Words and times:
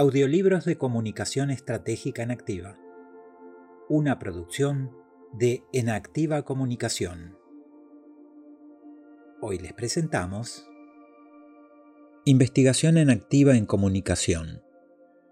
Audiolibros 0.00 0.64
de 0.64 0.78
Comunicación 0.78 1.50
Estratégica 1.50 2.22
en 2.22 2.30
Activa. 2.30 2.78
Una 3.88 4.20
producción 4.20 4.92
de 5.32 5.64
Enactiva 5.72 6.44
Comunicación. 6.44 7.36
Hoy 9.40 9.58
les 9.58 9.72
presentamos 9.72 10.68
Investigación 12.24 12.96
en 12.96 13.10
Activa 13.10 13.56
en 13.56 13.66
Comunicación. 13.66 14.62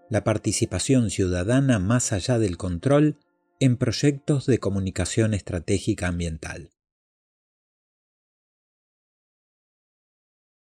La 0.09 0.25
participación 0.25 1.11
ciudadana 1.11 1.79
más 1.79 2.11
allá 2.11 2.37
del 2.37 2.57
control 2.57 3.15
en 3.61 3.77
proyectos 3.77 4.47
de 4.47 4.57
comunicación 4.57 5.33
estratégica 5.33 6.09
ambiental. 6.09 6.71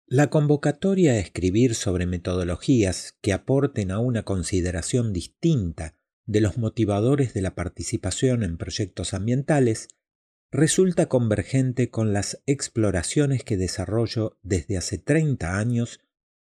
La 0.06 0.28
convocatoria 0.28 1.12
a 1.12 1.18
escribir 1.18 1.74
sobre 1.74 2.06
metodologías 2.06 3.16
que 3.22 3.32
aporten 3.32 3.90
a 3.90 3.98
una 3.98 4.24
consideración 4.24 5.12
distinta 5.12 5.94
de 6.26 6.40
los 6.40 6.58
motivadores 6.58 7.34
de 7.34 7.42
la 7.42 7.54
participación 7.54 8.42
en 8.42 8.58
proyectos 8.58 9.14
ambientales 9.14 9.88
resulta 10.50 11.08
convergente 11.08 11.90
con 11.90 12.12
las 12.12 12.42
exploraciones 12.46 13.42
que 13.42 13.56
desarrollo 13.56 14.38
desde 14.42 14.76
hace 14.76 14.98
30 14.98 15.58
años 15.58 16.00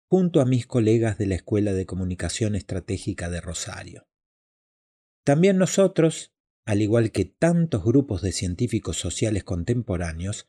junto 0.08 0.40
a 0.40 0.46
mis 0.46 0.66
colegas 0.66 1.18
de 1.18 1.26
la 1.26 1.34
Escuela 1.34 1.72
de 1.72 1.86
Comunicación 1.86 2.54
Estratégica 2.54 3.28
de 3.28 3.40
Rosario. 3.40 4.08
También 5.22 5.58
nosotros, 5.58 6.32
al 6.64 6.80
igual 6.80 7.12
que 7.12 7.26
tantos 7.26 7.84
grupos 7.84 8.22
de 8.22 8.32
científicos 8.32 8.98
sociales 8.98 9.44
contemporáneos, 9.44 10.48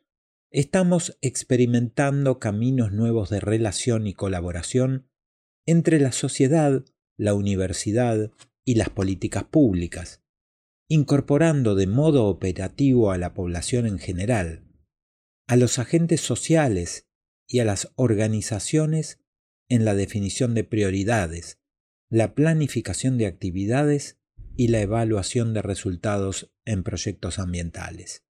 estamos 0.52 1.18
experimentando 1.22 2.40
caminos 2.40 2.92
nuevos 2.92 3.30
de 3.30 3.40
relación 3.40 4.06
y 4.06 4.14
colaboración 4.14 5.08
entre 5.66 6.00
la 6.00 6.12
sociedad, 6.12 6.84
la 7.18 7.34
universidad 7.34 8.32
y 8.66 8.76
las 8.76 8.90
políticas 8.90 9.46
públicas, 9.46 10.22
incorporando 10.90 11.74
de 11.76 11.88
modo 11.88 12.26
operativo 12.26 13.12
a 13.12 13.18
la 13.18 13.34
población 13.34 13.88
en 13.88 13.98
general, 13.98 14.68
a 15.48 15.56
los 15.56 15.80
agentes 15.80 16.20
sociales 16.20 17.08
y 17.48 17.60
a 17.60 17.66
las 17.66 17.94
organizaciones 17.96 19.20
en 19.70 19.86
la 19.86 19.96
definición 19.96 20.54
de 20.54 20.66
prioridades, 20.66 21.60
la 22.10 22.36
planificación 22.36 23.18
de 23.18 23.26
actividades 23.26 24.20
y 24.58 24.68
la 24.68 24.82
evaluación 24.82 25.54
de 25.54 25.62
resultados 25.62 26.52
en 26.66 26.84
proyectos 26.84 27.40
ambientales. 27.40 28.26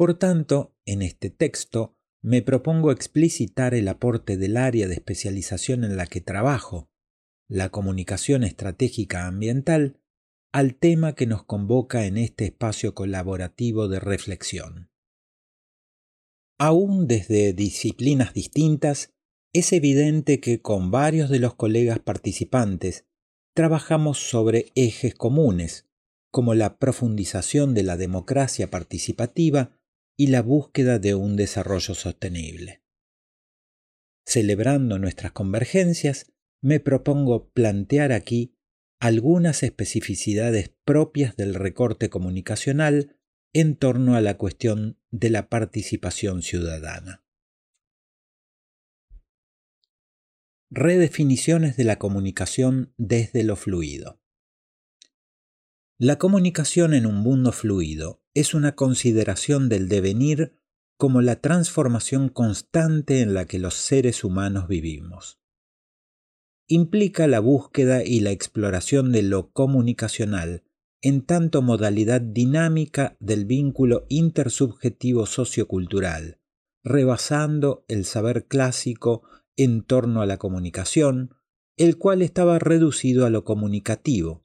Por 0.00 0.14
tanto, 0.14 0.74
en 0.86 1.02
este 1.02 1.28
texto 1.28 1.94
me 2.22 2.40
propongo 2.40 2.90
explicitar 2.90 3.74
el 3.74 3.86
aporte 3.86 4.38
del 4.38 4.56
área 4.56 4.88
de 4.88 4.94
especialización 4.94 5.84
en 5.84 5.98
la 5.98 6.06
que 6.06 6.22
trabajo, 6.22 6.88
la 7.48 7.68
comunicación 7.68 8.42
estratégica 8.42 9.26
ambiental, 9.26 10.00
al 10.52 10.74
tema 10.74 11.14
que 11.14 11.26
nos 11.26 11.44
convoca 11.44 12.06
en 12.06 12.16
este 12.16 12.46
espacio 12.46 12.94
colaborativo 12.94 13.88
de 13.88 14.00
reflexión. 14.00 14.90
Aún 16.58 17.06
desde 17.06 17.52
disciplinas 17.52 18.32
distintas, 18.32 19.12
es 19.52 19.70
evidente 19.70 20.40
que 20.40 20.62
con 20.62 20.90
varios 20.90 21.28
de 21.28 21.40
los 21.40 21.56
colegas 21.56 21.98
participantes 21.98 23.04
trabajamos 23.54 24.16
sobre 24.30 24.72
ejes 24.74 25.14
comunes, 25.14 25.90
como 26.30 26.54
la 26.54 26.78
profundización 26.78 27.74
de 27.74 27.82
la 27.82 27.98
democracia 27.98 28.70
participativa 28.70 29.76
y 30.20 30.26
la 30.26 30.42
búsqueda 30.42 30.98
de 30.98 31.14
un 31.14 31.34
desarrollo 31.34 31.94
sostenible. 31.94 32.82
Celebrando 34.26 34.98
nuestras 34.98 35.32
convergencias, 35.32 36.30
me 36.60 36.78
propongo 36.78 37.48
plantear 37.52 38.12
aquí 38.12 38.54
algunas 38.98 39.62
especificidades 39.62 40.74
propias 40.84 41.36
del 41.36 41.54
recorte 41.54 42.10
comunicacional 42.10 43.16
en 43.54 43.76
torno 43.76 44.14
a 44.14 44.20
la 44.20 44.36
cuestión 44.36 45.00
de 45.10 45.30
la 45.30 45.48
participación 45.48 46.42
ciudadana. 46.42 47.24
Redefiniciones 50.68 51.78
de 51.78 51.84
la 51.84 51.98
comunicación 51.98 52.92
desde 52.98 53.42
lo 53.42 53.56
fluido. 53.56 54.20
La 55.96 56.18
comunicación 56.18 56.92
en 56.92 57.06
un 57.06 57.16
mundo 57.16 57.52
fluido 57.52 58.19
es 58.34 58.54
una 58.54 58.74
consideración 58.74 59.68
del 59.68 59.88
devenir 59.88 60.54
como 60.96 61.22
la 61.22 61.36
transformación 61.36 62.28
constante 62.28 63.22
en 63.22 63.34
la 63.34 63.46
que 63.46 63.58
los 63.58 63.74
seres 63.74 64.22
humanos 64.22 64.68
vivimos. 64.68 65.38
Implica 66.66 67.26
la 67.26 67.40
búsqueda 67.40 68.04
y 68.04 68.20
la 68.20 68.30
exploración 68.30 69.10
de 69.10 69.22
lo 69.22 69.50
comunicacional 69.50 70.62
en 71.02 71.22
tanto 71.22 71.62
modalidad 71.62 72.20
dinámica 72.20 73.16
del 73.18 73.46
vínculo 73.46 74.04
intersubjetivo 74.08 75.26
sociocultural, 75.26 76.38
rebasando 76.84 77.84
el 77.88 78.04
saber 78.04 78.46
clásico 78.46 79.22
en 79.56 79.82
torno 79.82 80.20
a 80.20 80.26
la 80.26 80.36
comunicación, 80.36 81.34
el 81.76 81.96
cual 81.96 82.20
estaba 82.20 82.58
reducido 82.58 83.24
a 83.24 83.30
lo 83.30 83.44
comunicativo, 83.44 84.44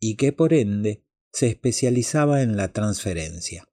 y 0.00 0.16
que 0.16 0.32
por 0.32 0.54
ende 0.54 1.04
se 1.32 1.48
especializaba 1.48 2.42
en 2.42 2.56
la 2.56 2.72
transferencia, 2.72 3.68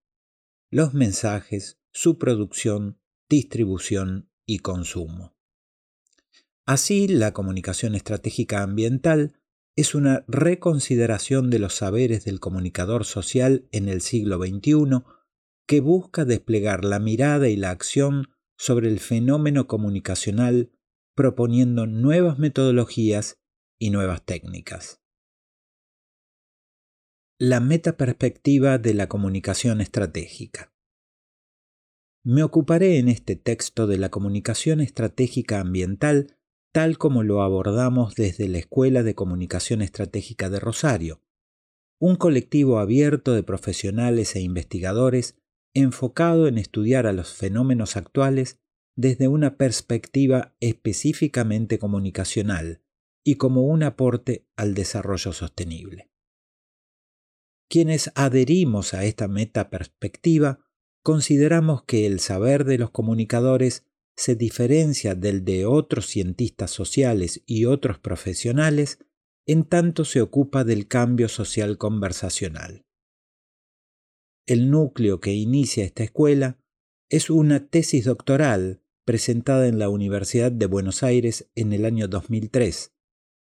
los 0.70 0.94
mensajes, 0.94 1.80
su 1.92 2.18
producción, 2.18 3.00
distribución 3.30 4.30
y 4.46 4.60
consumo. 4.60 5.36
Así, 6.66 7.08
la 7.08 7.34
comunicación 7.34 7.96
estratégica 7.96 8.62
ambiental 8.62 9.40
es 9.76 9.96
una 9.96 10.26
reconsideración 10.28 11.50
de 11.50 11.60
los 11.60 11.76
saberes 11.76 12.26
del 12.26 12.40
comunicador 12.40 13.06
social 13.06 13.68
en 13.72 13.90
el 13.90 14.02
siglo 14.02 14.38
XXI 14.38 15.04
que 15.66 15.82
busca 15.82 16.26
desplegar 16.26 16.84
la 16.84 17.00
mirada 17.00 17.50
y 17.50 17.56
la 17.56 17.72
acción 17.72 18.30
sobre 18.58 18.90
el 18.90 19.00
fenómeno 19.00 19.68
comunicacional 19.68 20.72
proponiendo 21.16 21.86
nuevas 21.88 22.40
metodologías 22.40 23.40
y 23.80 23.90
nuevas 23.92 24.24
técnicas 24.26 25.02
la 27.40 27.60
metaperspectiva 27.60 28.80
de 28.80 28.96
la 28.96 29.08
comunicación 29.08 29.80
estratégica. 29.80 30.74
Me 32.24 32.42
ocuparé 32.42 32.98
en 32.98 33.10
este 33.10 33.36
texto 33.36 33.86
de 33.86 34.00
la 34.00 34.10
comunicación 34.10 34.82
estratégica 34.82 35.60
ambiental 35.60 36.36
tal 36.72 36.98
como 36.98 37.22
lo 37.22 37.44
abordamos 37.44 38.16
desde 38.16 38.48
la 38.48 38.58
Escuela 38.58 39.04
de 39.04 39.14
Comunicación 39.14 39.84
Estratégica 39.84 40.50
de 40.50 40.60
Rosario, 40.60 41.22
un 42.00 42.16
colectivo 42.16 42.80
abierto 42.80 43.36
de 43.36 43.44
profesionales 43.44 44.36
e 44.36 44.42
investigadores 44.42 45.38
enfocado 45.76 46.48
en 46.48 46.58
estudiar 46.58 47.06
a 47.06 47.14
los 47.14 47.34
fenómenos 47.34 47.98
actuales 47.98 48.58
desde 48.96 49.28
una 49.28 49.58
perspectiva 49.58 50.56
específicamente 50.60 51.78
comunicacional 51.78 52.82
y 53.24 53.36
como 53.36 53.62
un 53.62 53.84
aporte 53.84 54.48
al 54.56 54.74
desarrollo 54.74 55.34
sostenible. 55.34 56.10
Quienes 57.70 58.12
adherimos 58.16 58.94
a 58.94 59.04
esta 59.04 59.28
metaperspectiva 59.28 60.60
consideramos 61.04 61.84
que 61.84 62.06
el 62.06 62.20
saber 62.20 62.64
de 62.66 62.78
los 62.78 62.92
comunicadores 62.92 63.86
se 64.16 64.36
diferencia 64.36 65.16
del 65.16 65.46
de 65.46 65.66
otros 65.66 66.08
cientistas 66.08 66.72
sociales 66.72 67.44
y 67.46 67.66
otros 67.66 68.00
profesionales 68.00 69.00
en 69.46 69.64
tanto 69.64 70.06
se 70.06 70.22
ocupa 70.22 70.64
del 70.64 70.88
cambio 70.88 71.30
social 71.30 71.78
conversacional. 71.78 72.86
El 74.46 74.72
núcleo 74.72 75.20
que 75.20 75.34
inicia 75.34 75.86
esta 75.86 76.04
escuela 76.04 76.60
es 77.10 77.30
una 77.30 77.68
tesis 77.68 78.06
doctoral 78.06 78.82
presentada 79.06 79.68
en 79.68 79.80
la 79.80 79.88
Universidad 79.88 80.52
de 80.52 80.66
Buenos 80.66 81.04
Aires 81.04 81.50
en 81.56 81.72
el 81.72 81.86
año 81.86 82.08
2003, 82.08 82.94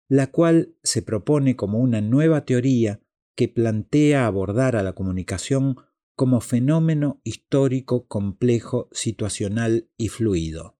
la 0.08 0.28
cual 0.32 0.74
se 0.82 1.02
propone 1.02 1.54
como 1.54 1.78
una 1.78 2.00
nueva 2.00 2.44
teoría 2.44 3.03
que 3.36 3.48
plantea 3.48 4.26
abordar 4.26 4.76
a 4.76 4.82
la 4.82 4.92
comunicación 4.92 5.76
como 6.14 6.40
fenómeno 6.40 7.20
histórico 7.24 8.06
complejo, 8.06 8.88
situacional 8.92 9.90
y 9.96 10.08
fluido. 10.08 10.78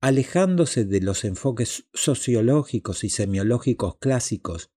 Alejándose 0.00 0.84
de 0.84 1.00
los 1.00 1.24
enfoques 1.24 1.88
sociológicos 1.94 3.04
y 3.04 3.08
semiológicos 3.08 3.96
clásicos 3.98 4.70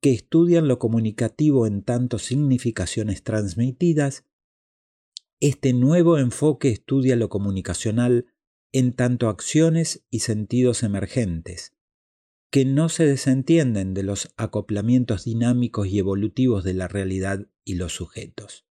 que 0.00 0.12
estudian 0.12 0.66
lo 0.66 0.78
comunicativo 0.80 1.66
en 1.66 1.82
tanto 1.82 2.18
significaciones 2.18 3.22
transmitidas, 3.22 4.24
este 5.40 5.72
nuevo 5.72 6.18
enfoque 6.18 6.70
estudia 6.70 7.16
lo 7.16 7.28
comunicacional 7.28 8.26
en 8.72 8.92
tanto 8.92 9.28
acciones 9.28 10.04
y 10.10 10.20
sentidos 10.20 10.82
emergentes, 10.82 11.72
que 12.52 12.66
no 12.66 12.90
se 12.90 13.06
desentienden 13.06 13.94
de 13.94 14.02
los 14.02 14.34
acoplamientos 14.36 15.24
dinámicos 15.24 15.88
y 15.88 15.98
evolutivos 15.98 16.64
de 16.64 16.74
la 16.74 16.86
realidad 16.86 17.48
y 17.64 17.76
los 17.76 17.94
sujetos. 17.94 18.66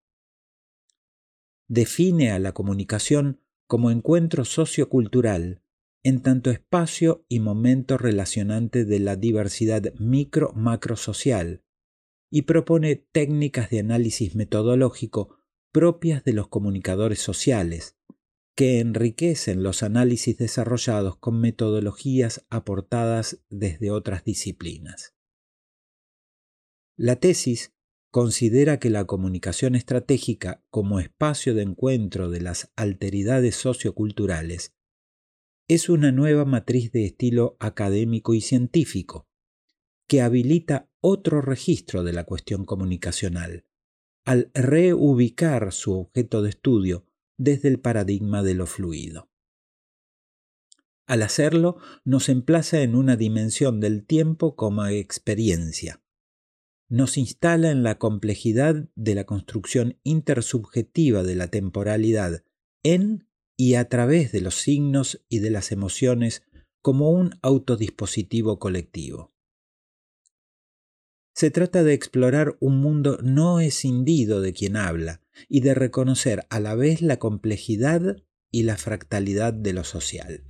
Define 1.67 2.29
a 2.29 2.37
la 2.37 2.51
comunicación 2.51 3.41
como 3.65 3.89
encuentro 3.89 4.45
sociocultural 4.45 5.63
en 6.03 6.21
tanto 6.21 6.51
espacio 6.51 7.25
y 7.27 7.39
momento 7.39 7.97
relacionante 7.97 8.85
de 8.85 8.99
la 8.99 9.15
diversidad 9.15 9.81
micro-macrosocial 9.97 11.63
y 12.29 12.43
propone 12.43 12.97
técnicas 13.11 13.71
de 13.71 13.79
análisis 13.79 14.35
metodológico 14.35 15.39
propias 15.71 16.23
de 16.23 16.33
los 16.33 16.49
comunicadores 16.49 17.19
sociales, 17.19 17.97
que 18.55 18.79
enriquecen 18.79 19.63
los 19.63 19.83
análisis 19.83 20.37
desarrollados 20.37 21.17
con 21.17 21.39
metodologías 21.39 22.45
aportadas 22.49 23.41
desde 23.49 23.91
otras 23.91 24.23
disciplinas. 24.23 25.15
La 26.97 27.15
tesis 27.15 27.73
considera 28.11 28.77
que 28.77 28.89
la 28.89 29.05
comunicación 29.05 29.75
estratégica 29.75 30.63
como 30.69 30.99
espacio 30.99 31.55
de 31.55 31.63
encuentro 31.63 32.29
de 32.29 32.41
las 32.41 32.71
alteridades 32.75 33.55
socioculturales 33.55 34.73
es 35.69 35.87
una 35.87 36.11
nueva 36.11 36.43
matriz 36.43 36.91
de 36.91 37.05
estilo 37.05 37.55
académico 37.59 38.33
y 38.33 38.41
científico 38.41 39.29
que 40.07 40.21
habilita 40.21 40.89
otro 40.99 41.41
registro 41.41 42.03
de 42.03 42.11
la 42.11 42.25
cuestión 42.25 42.65
comunicacional, 42.65 43.65
al 44.25 44.51
reubicar 44.53 45.71
su 45.71 45.93
objeto 45.93 46.41
de 46.41 46.49
estudio 46.49 47.07
desde 47.41 47.69
el 47.69 47.79
paradigma 47.79 48.43
de 48.43 48.53
lo 48.53 48.67
fluido. 48.67 49.31
Al 51.07 51.23
hacerlo, 51.23 51.77
nos 52.05 52.29
emplaza 52.29 52.81
en 52.81 52.95
una 52.95 53.15
dimensión 53.15 53.79
del 53.79 54.05
tiempo 54.05 54.55
como 54.55 54.85
experiencia. 54.85 56.03
Nos 56.87 57.17
instala 57.17 57.71
en 57.71 57.81
la 57.81 57.97
complejidad 57.97 58.87
de 58.95 59.15
la 59.15 59.25
construcción 59.25 59.99
intersubjetiva 60.03 61.23
de 61.23 61.35
la 61.35 61.47
temporalidad 61.47 62.43
en 62.83 63.27
y 63.57 63.73
a 63.73 63.89
través 63.89 64.31
de 64.31 64.41
los 64.41 64.55
signos 64.55 65.25
y 65.27 65.39
de 65.39 65.49
las 65.49 65.71
emociones 65.71 66.43
como 66.81 67.09
un 67.09 67.39
autodispositivo 67.41 68.59
colectivo. 68.59 69.30
Se 71.33 71.49
trata 71.49 71.83
de 71.83 71.93
explorar 71.93 72.57
un 72.59 72.79
mundo 72.79 73.17
no 73.23 73.59
escindido 73.59 74.41
de 74.41 74.53
quien 74.53 74.75
habla 74.75 75.21
y 75.47 75.61
de 75.61 75.73
reconocer 75.73 76.45
a 76.49 76.59
la 76.59 76.75
vez 76.75 77.01
la 77.01 77.17
complejidad 77.17 78.17
y 78.51 78.63
la 78.63 78.77
fractalidad 78.77 79.53
de 79.53 79.73
lo 79.73 79.83
social. 79.83 80.43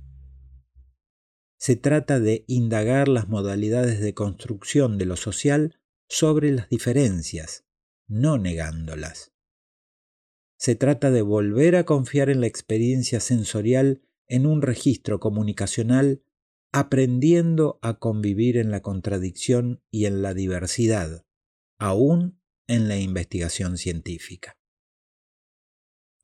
Se 1.58 1.76
trata 1.76 2.18
de 2.18 2.44
indagar 2.48 3.06
las 3.06 3.28
modalidades 3.28 4.00
de 4.00 4.14
construcción 4.14 4.98
de 4.98 5.06
lo 5.06 5.16
social 5.16 5.78
sobre 6.08 6.50
las 6.50 6.68
diferencias, 6.68 7.64
no 8.08 8.36
negándolas. 8.36 9.32
Se 10.56 10.74
trata 10.74 11.10
de 11.10 11.22
volver 11.22 11.76
a 11.76 11.84
confiar 11.84 12.30
en 12.30 12.40
la 12.40 12.48
experiencia 12.48 13.20
sensorial 13.20 14.02
en 14.26 14.46
un 14.46 14.62
registro 14.62 15.20
comunicacional 15.20 16.22
aprendiendo 16.72 17.78
a 17.82 17.98
convivir 17.98 18.56
en 18.56 18.70
la 18.70 18.80
contradicción 18.80 19.82
y 19.90 20.06
en 20.06 20.22
la 20.22 20.32
diversidad, 20.32 21.26
aún 21.78 22.40
en 22.66 22.88
la 22.88 22.96
investigación 22.96 23.76
científica. 23.76 24.56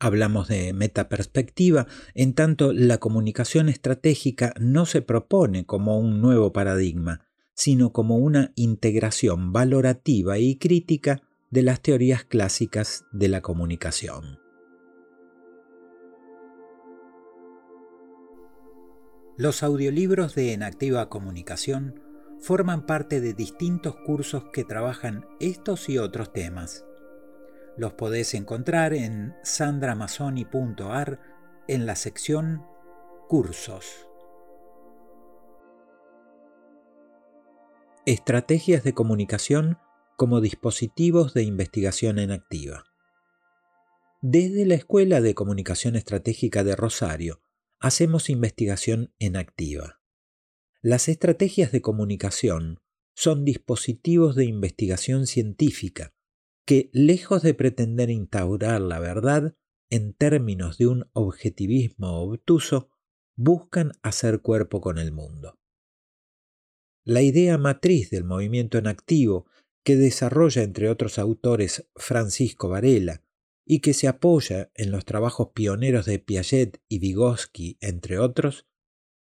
Hablamos 0.00 0.49
de 0.49 0.73
metaperspectiva, 0.73 1.87
en 2.15 2.33
tanto 2.33 2.73
la 2.73 2.99
comunicación 2.99 3.69
estratégica 3.69 4.55
no 4.59 4.87
se 4.87 5.03
propone 5.03 5.67
como 5.67 5.99
un 5.99 6.21
nuevo 6.23 6.53
paradigma, 6.53 7.27
sino 7.55 7.93
como 7.93 8.17
una 8.17 8.53
integración 8.55 9.53
valorativa 9.53 10.39
y 10.39 10.56
crítica 10.56 11.21
de 11.51 11.62
las 11.62 11.83
teorías 11.83 12.25
clásicas 12.25 13.05
de 13.11 13.29
la 13.29 13.43
comunicación. 13.43 14.48
Los 19.38 19.62
audiolibros 19.62 20.35
de 20.35 20.52
Enactiva 20.52 21.08
Comunicación 21.08 22.00
forman 22.40 22.87
parte 22.87 23.20
de 23.20 23.35
distintos 23.35 23.94
cursos 23.94 24.46
que 24.52 24.64
trabajan 24.64 25.26
estos 25.38 25.88
y 25.88 25.96
otros 25.96 26.32
temas. 26.32 26.85
Los 27.76 27.93
podés 27.93 28.35
encontrar 28.35 28.93
en 28.94 29.37
sandramazoni.ar 29.44 31.20
en 31.69 31.87
la 31.87 31.94
sección 31.94 32.64
Cursos. 33.29 34.08
Estrategias 38.06 38.82
de 38.82 38.93
comunicación 38.93 39.79
como 40.17 40.41
dispositivos 40.41 41.32
de 41.32 41.44
investigación 41.44 42.19
en 42.19 42.32
activa. 42.32 42.87
Desde 44.20 44.67
la 44.67 44.75
Escuela 44.75 45.20
de 45.20 45.37
Comunicación 45.37 45.94
Estratégica 45.94 46.64
de 46.64 46.75
Rosario, 46.75 47.41
hacemos 47.81 48.31
investigación 48.31 49.13
en 49.19 49.37
activa. 49.37 50.01
Las 50.81 51.09
estrategias 51.09 51.73
de 51.73 51.81
comunicación 51.81 52.81
son 53.15 53.45
dispositivos 53.45 54.37
de 54.37 54.45
investigación 54.45 55.27
científica 55.27 56.15
que, 56.65 56.91
lejos 56.93 57.43
de 57.43 57.55
pretender 57.55 58.11
instaurar 58.11 58.81
la 58.81 58.99
verdad 58.99 59.55
en 59.91 60.13
términos 60.13 60.79
de 60.79 60.87
un 60.87 61.09
objetivismo 61.15 62.21
obtuso, 62.21 62.91
buscan 63.37 63.93
hacer 64.03 64.43
cuerpo 64.43 64.81
con 64.81 64.99
el 64.99 65.13
mundo. 65.13 65.59
La 67.05 67.23
idea 67.23 67.57
matriz 67.57 68.11
del 68.11 68.25
movimiento 68.25 68.77
en 68.77 68.87
activo, 68.87 69.47
que 69.83 69.97
desarrolla 69.97 70.63
entre 70.63 70.91
otros 70.91 71.19
autores 71.19 71.89
Francisco 71.97 72.69
Varela, 72.69 73.25
y 73.70 73.81
que 73.81 73.93
se 73.93 74.09
apoya 74.09 74.70
en 74.75 74.91
los 74.91 75.05
trabajos 75.05 75.50
pioneros 75.55 76.06
de 76.06 76.19
Piaget 76.19 76.81
y 76.88 77.00
Vygotsky, 77.00 77.76
entre 77.82 78.19
otros, 78.19 78.67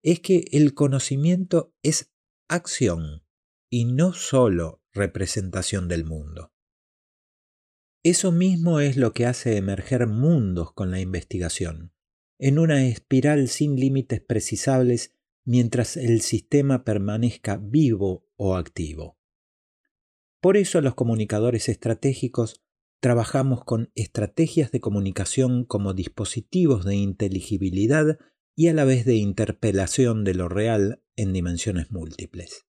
es 0.02 0.20
que 0.20 0.48
el 0.52 0.72
conocimiento 0.72 1.74
es 1.82 2.14
acción 2.48 3.26
y 3.68 3.84
no 3.84 4.14
sólo 4.14 4.82
representación 4.94 5.86
del 5.86 6.06
mundo. 6.06 6.54
Eso 8.02 8.32
mismo 8.32 8.80
es 8.80 8.96
lo 8.96 9.12
que 9.12 9.26
hace 9.26 9.58
emerger 9.58 10.06
mundos 10.06 10.72
con 10.72 10.90
la 10.90 11.00
investigación, 11.00 11.92
en 12.38 12.58
una 12.58 12.86
espiral 12.86 13.48
sin 13.48 13.76
límites 13.76 14.22
precisables 14.22 15.12
mientras 15.44 15.98
el 15.98 16.22
sistema 16.22 16.84
permanezca 16.84 17.58
vivo 17.58 18.26
o 18.36 18.56
activo. 18.56 19.18
Por 20.40 20.56
eso 20.56 20.80
los 20.80 20.94
comunicadores 20.94 21.68
estratégicos 21.68 22.62
trabajamos 23.00 23.64
con 23.64 23.90
estrategias 23.94 24.70
de 24.70 24.80
comunicación 24.80 25.64
como 25.64 25.94
dispositivos 25.94 26.84
de 26.84 26.96
inteligibilidad 26.96 28.18
y 28.56 28.68
a 28.68 28.74
la 28.74 28.84
vez 28.84 29.04
de 29.04 29.14
interpelación 29.14 30.24
de 30.24 30.34
lo 30.34 30.48
real 30.48 31.02
en 31.16 31.32
dimensiones 31.32 31.90
múltiples. 31.92 32.66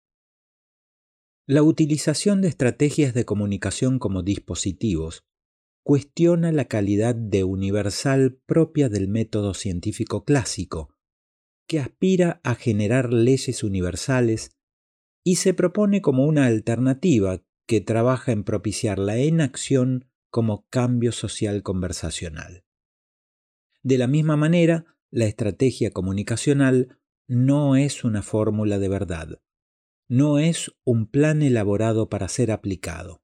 La 1.48 1.63
utilización 1.63 2.41
de 2.41 2.48
estrategias 2.48 3.15
de 3.15 3.25
comunicación 3.25 3.98
como 3.98 4.21
dispositivos 4.21 5.25
cuestiona 5.83 6.51
la 6.51 6.65
calidad 6.65 7.15
de 7.15 7.43
universal 7.43 8.39
propia 8.45 8.89
del 8.89 9.07
método 9.07 9.55
científico 9.55 10.25
clásico, 10.25 10.93
que 11.67 11.79
aspira 11.79 12.39
a 12.43 12.53
generar 12.53 13.12
leyes 13.12 13.63
universales 13.63 14.51
y 15.24 15.38
se 15.38 15.55
propone 15.55 16.03
como 16.03 16.25
una 16.25 16.45
alternativa 16.45 17.43
que 17.67 17.81
trabaja 17.81 18.31
en 18.31 18.43
propiciar 18.43 19.00
la 19.00 19.19
inacción 19.19 20.05
como 20.29 20.67
cambio 20.69 21.12
social 21.12 21.63
conversacional. 21.63 22.63
De 23.81 23.98
la 23.98 24.07
misma 24.07 24.36
manera, 24.38 24.86
la 25.09 25.25
estrategia 25.25 25.91
comunicacional 25.91 27.00
no 27.27 27.75
es 27.75 28.03
una 28.03 28.21
fórmula 28.21 28.79
de 28.79 28.89
verdad, 28.89 29.41
no 30.07 30.39
es 30.39 30.71
un 30.83 31.07
plan 31.07 31.41
elaborado 31.41 32.09
para 32.09 32.27
ser 32.27 32.51
aplicado, 32.51 33.24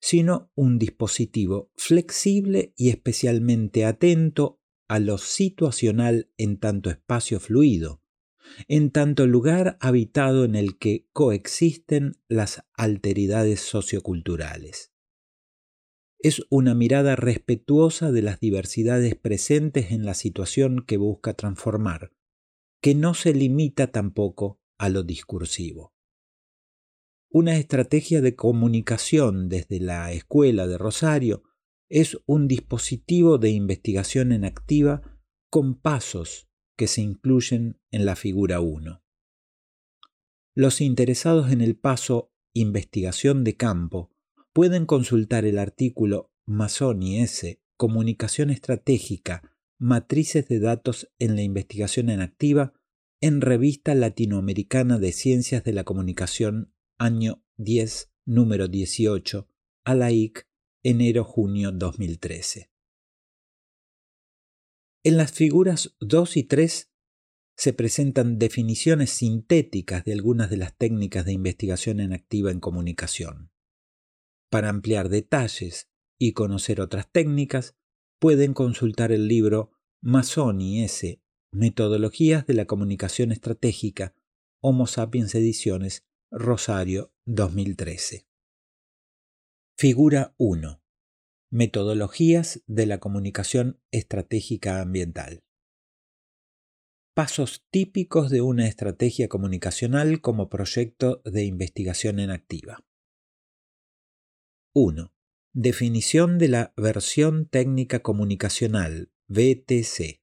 sino 0.00 0.50
un 0.54 0.78
dispositivo 0.78 1.70
flexible 1.76 2.72
y 2.76 2.90
especialmente 2.90 3.84
atento 3.84 4.60
a 4.88 4.98
lo 4.98 5.18
situacional 5.18 6.30
en 6.36 6.58
tanto 6.58 6.90
espacio 6.90 7.40
fluido, 7.40 8.02
en 8.68 8.90
tanto 8.90 9.26
lugar 9.26 9.76
habitado 9.80 10.44
en 10.44 10.54
el 10.54 10.78
que 10.78 11.06
coexisten 11.12 12.16
las 12.28 12.64
alteridades 12.74 13.60
socioculturales 13.60 14.90
es 16.22 16.42
una 16.50 16.74
mirada 16.74 17.16
respetuosa 17.16 18.12
de 18.12 18.22
las 18.22 18.40
diversidades 18.40 19.14
presentes 19.14 19.90
en 19.90 20.04
la 20.04 20.14
situación 20.14 20.84
que 20.86 20.98
busca 20.98 21.34
transformar, 21.34 22.12
que 22.82 22.94
no 22.94 23.14
se 23.14 23.32
limita 23.32 23.90
tampoco 23.90 24.60
a 24.78 24.90
lo 24.90 25.02
discursivo. 25.02 25.94
Una 27.30 27.56
estrategia 27.56 28.20
de 28.20 28.34
comunicación 28.34 29.48
desde 29.48 29.80
la 29.80 30.12
Escuela 30.12 30.66
de 30.66 30.76
Rosario 30.76 31.44
es 31.88 32.18
un 32.26 32.48
dispositivo 32.48 33.38
de 33.38 33.50
investigación 33.50 34.32
en 34.32 34.44
activa 34.44 35.02
con 35.48 35.80
pasos 35.80 36.48
que 36.76 36.86
se 36.86 37.00
incluyen 37.00 37.80
en 37.90 38.04
la 38.04 38.16
figura 38.16 38.60
1. 38.60 39.02
Los 40.54 40.80
interesados 40.80 41.50
en 41.50 41.60
el 41.60 41.76
paso 41.76 42.32
investigación 42.52 43.44
de 43.44 43.56
campo 43.56 44.10
pueden 44.52 44.86
consultar 44.86 45.44
el 45.44 45.58
artículo 45.58 46.32
Masoni 46.46 47.20
S. 47.20 47.60
Comunicación 47.76 48.50
Estratégica, 48.50 49.56
Matrices 49.78 50.48
de 50.48 50.60
Datos 50.60 51.10
en 51.18 51.36
la 51.36 51.42
Investigación 51.42 52.10
en 52.10 52.20
Activa 52.20 52.74
en 53.22 53.40
Revista 53.40 53.94
Latinoamericana 53.94 54.98
de 54.98 55.12
Ciencias 55.12 55.62
de 55.62 55.72
la 55.72 55.84
Comunicación, 55.84 56.72
año 56.98 57.42
10, 57.58 58.10
número 58.24 58.66
18, 58.68 59.48
a 59.84 60.10
enero-junio 60.82 61.72
2013. 61.72 62.70
En 65.02 65.16
las 65.16 65.32
figuras 65.32 65.96
2 66.00 66.36
y 66.36 66.42
3 66.44 66.92
se 67.56 67.72
presentan 67.72 68.38
definiciones 68.38 69.10
sintéticas 69.10 70.04
de 70.04 70.12
algunas 70.12 70.48
de 70.48 70.56
las 70.56 70.76
técnicas 70.76 71.24
de 71.26 71.32
investigación 71.32 72.00
en 72.00 72.12
activa 72.12 72.50
en 72.50 72.60
comunicación. 72.60 73.49
Para 74.50 74.68
ampliar 74.68 75.10
detalles 75.10 75.88
y 76.18 76.32
conocer 76.32 76.80
otras 76.80 77.10
técnicas, 77.10 77.76
pueden 78.18 78.52
consultar 78.52 79.12
el 79.12 79.28
libro 79.28 79.70
Masoni 80.02 80.82
S. 80.82 81.22
Metodologías 81.52 82.46
de 82.46 82.54
la 82.54 82.66
Comunicación 82.66 83.30
Estratégica, 83.30 84.14
Homo 84.60 84.88
Sapiens 84.88 85.36
Ediciones, 85.36 86.04
Rosario 86.32 87.12
2013. 87.26 88.26
Figura 89.78 90.34
1. 90.36 90.82
Metodologías 91.52 92.62
de 92.66 92.86
la 92.86 92.98
comunicación 92.98 93.80
estratégica 93.92 94.80
ambiental. 94.80 95.44
Pasos 97.14 97.64
típicos 97.70 98.30
de 98.30 98.40
una 98.40 98.66
estrategia 98.66 99.28
comunicacional 99.28 100.20
como 100.20 100.48
proyecto 100.48 101.22
de 101.24 101.44
investigación 101.44 102.18
en 102.18 102.30
activa. 102.30 102.84
1. 104.72 105.12
Definición 105.52 106.38
de 106.38 106.46
la 106.46 106.72
versión 106.76 107.46
técnica 107.46 108.00
comunicacional, 108.00 109.10
VTC. 109.26 110.22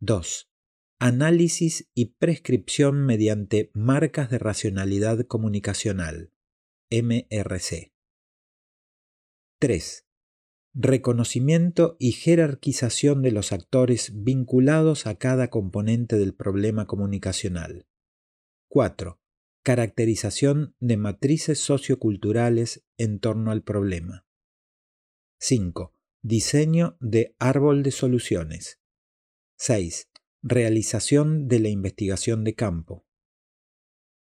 2. 0.00 0.50
Análisis 0.98 1.88
y 1.94 2.06
prescripción 2.16 3.06
mediante 3.06 3.70
marcas 3.74 4.28
de 4.28 4.40
racionalidad 4.40 5.24
comunicacional, 5.26 6.32
MRC. 6.90 7.92
3. 9.60 10.06
Reconocimiento 10.74 11.96
y 12.00 12.10
jerarquización 12.10 13.22
de 13.22 13.30
los 13.30 13.52
actores 13.52 14.24
vinculados 14.24 15.06
a 15.06 15.14
cada 15.14 15.48
componente 15.48 16.18
del 16.18 16.34
problema 16.34 16.88
comunicacional. 16.88 17.86
4. 18.68 19.19
Caracterización 19.62 20.74
de 20.80 20.96
matrices 20.96 21.58
socioculturales 21.58 22.82
en 22.96 23.20
torno 23.20 23.50
al 23.50 23.62
problema. 23.62 24.26
5. 25.38 25.94
Diseño 26.22 26.96
de 27.00 27.36
árbol 27.38 27.82
de 27.82 27.90
soluciones. 27.90 28.80
6. 29.58 30.08
Realización 30.42 31.46
de 31.46 31.60
la 31.60 31.68
investigación 31.68 32.42
de 32.42 32.54
campo. 32.54 33.06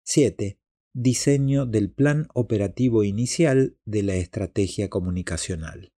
7. 0.04 0.58
Diseño 0.94 1.66
del 1.66 1.92
plan 1.92 2.28
operativo 2.34 3.04
inicial 3.04 3.78
de 3.84 4.04
la 4.04 4.16
estrategia 4.16 4.90
comunicacional. 4.90 5.92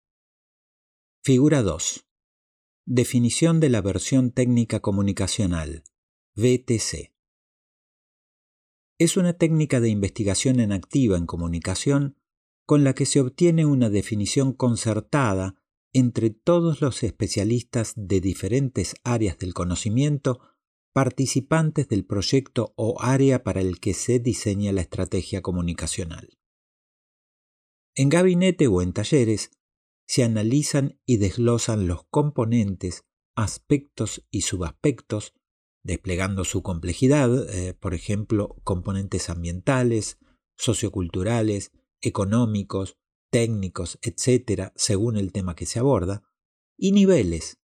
Figura 1.21 1.61
2. 1.61 2.07
Definición 2.85 3.59
de 3.59 3.69
la 3.69 3.81
versión 3.81 4.31
técnica 4.31 4.79
comunicacional, 4.79 5.83
VTC. 6.35 7.16
Es 8.99 9.15
una 9.15 9.33
técnica 9.33 9.79
de 9.79 9.89
investigación 9.89 10.59
en 10.59 10.71
activa 10.71 11.17
en 11.17 11.25
comunicación 11.25 12.17
con 12.65 12.83
la 12.83 12.93
que 12.93 13.05
se 13.05 13.21
obtiene 13.21 13.65
una 13.65 13.89
definición 13.89 14.53
concertada 14.53 15.55
entre 15.93 16.31
todos 16.31 16.81
los 16.81 17.03
especialistas 17.03 17.93
de 17.95 18.21
diferentes 18.21 18.95
áreas 19.03 19.37
del 19.37 19.53
conocimiento 19.53 20.41
participantes 20.93 21.87
del 21.89 22.05
proyecto 22.05 22.73
o 22.75 22.99
área 22.99 23.43
para 23.43 23.61
el 23.61 23.79
que 23.79 23.93
se 23.93 24.19
diseña 24.19 24.71
la 24.71 24.81
estrategia 24.81 25.43
comunicacional. 25.43 26.39
En 27.93 28.09
gabinete 28.09 28.67
o 28.67 28.81
en 28.81 28.93
talleres 28.93 29.51
se 30.07 30.23
analizan 30.23 30.99
y 31.05 31.17
desglosan 31.17 31.85
los 31.85 32.05
componentes, 32.09 33.05
aspectos 33.35 34.25
y 34.31 34.41
subaspectos, 34.41 35.35
desplegando 35.87 36.43
su 36.43 36.61
complejidad, 36.63 37.49
eh, 37.49 37.73
por 37.73 37.93
ejemplo, 37.93 38.57
componentes 38.65 39.29
ambientales, 39.29 40.19
socioculturales, 40.57 41.71
económicos, 42.01 42.97
técnicos, 43.31 43.97
etc., 44.01 44.73
según 44.75 45.15
el 45.15 45.31
tema 45.31 45.55
que 45.55 45.65
se 45.65 45.79
aborda, 45.79 46.23
y 46.77 46.91
niveles, 46.91 47.61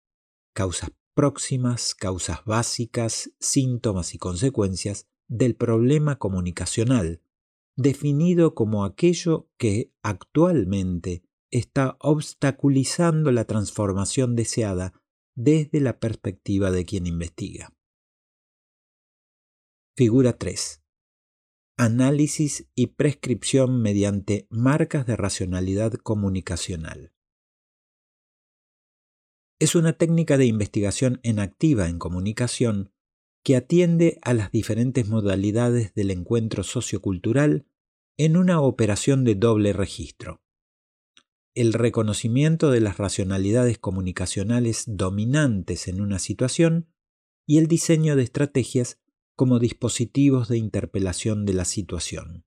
causas 0.55 0.93
próximas, 1.15 1.97
causas 1.97 2.45
básicas, 2.45 3.33
síntomas 3.41 4.15
y 4.15 4.19
consecuencias 4.19 5.09
del 5.27 5.57
problema 5.57 6.21
comunicacional, 6.21 7.23
definido 7.75 8.55
como 8.55 8.85
aquello 8.85 9.51
que 9.59 9.93
actualmente 10.03 11.25
está 11.51 11.97
obstaculizando 11.99 13.33
la 13.33 13.47
transformación 13.47 14.37
deseada 14.37 14.95
desde 15.35 15.81
la 15.81 15.99
perspectiva 15.99 16.71
de 16.71 16.85
quien 16.85 17.09
investiga. 17.09 17.75
Figura 19.95 20.33
3 20.39 20.83
análisis 21.77 22.67
y 22.75 22.89
prescripción 22.89 23.83
mediante 23.83 24.47
marcas 24.49 25.05
de 25.05 25.17
racionalidad 25.17 25.93
comunicacional. 25.95 27.13
Es 29.59 29.75
una 29.75 29.93
técnica 29.93 30.39
de 30.39 30.47
investigación 30.47 31.21
en 31.23 31.41
activa 31.41 31.89
en 31.89 31.99
comunicación 31.99 32.91
que 33.45 33.55
atiende 33.55 34.19
a 34.23 34.33
las 34.33 34.51
diferentes 34.51 35.09
modalidades 35.09 35.93
del 35.93 36.11
encuentro 36.11 36.63
sociocultural 36.63 37.67
en 38.17 38.39
una 38.39 38.63
operación 38.63 39.25
de 39.25 39.35
doble 39.35 39.75
registro. 39.75 40.41
El 41.55 41.75
reconocimiento 41.75 42.71
de 42.71 42.81
las 42.81 42.97
racionalidades 42.97 43.77
comunicacionales 43.77 44.85
dominantes 44.87 45.87
en 45.87 46.01
una 46.01 46.19
situación 46.19 46.89
y 47.47 47.59
el 47.59 47.67
diseño 47.67 48.17
de 48.17 48.23
estrategias 48.23 49.02
como 49.35 49.59
dispositivos 49.59 50.49
de 50.49 50.59
interpelación 50.59 51.45
de 51.47 51.55
la 51.55 51.65
situación. 51.65 52.45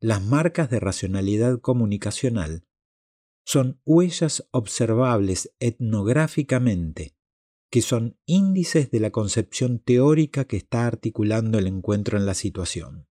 Las 0.00 0.22
marcas 0.22 0.70
de 0.70 0.80
racionalidad 0.80 1.60
comunicacional 1.60 2.66
son 3.44 3.80
huellas 3.84 4.48
observables 4.50 5.54
etnográficamente, 5.60 7.16
que 7.70 7.82
son 7.82 8.18
índices 8.26 8.90
de 8.90 9.00
la 9.00 9.10
concepción 9.10 9.78
teórica 9.78 10.44
que 10.44 10.56
está 10.56 10.86
articulando 10.86 11.58
el 11.58 11.66
encuentro 11.66 12.18
en 12.18 12.26
la 12.26 12.34
situación. 12.34 13.08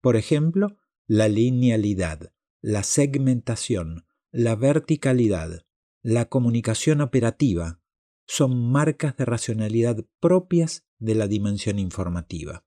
Por 0.00 0.16
ejemplo, 0.16 0.78
la 1.06 1.28
linealidad, 1.28 2.32
la 2.60 2.82
segmentación, 2.82 4.06
la 4.30 4.56
verticalidad, 4.56 5.66
la 6.02 6.26
comunicación 6.28 7.00
operativa, 7.00 7.80
son 8.28 8.70
marcas 8.70 9.16
de 9.16 9.24
racionalidad 9.24 10.04
propias 10.20 10.84
de 10.98 11.14
la 11.14 11.26
dimensión 11.26 11.78
informativa. 11.78 12.64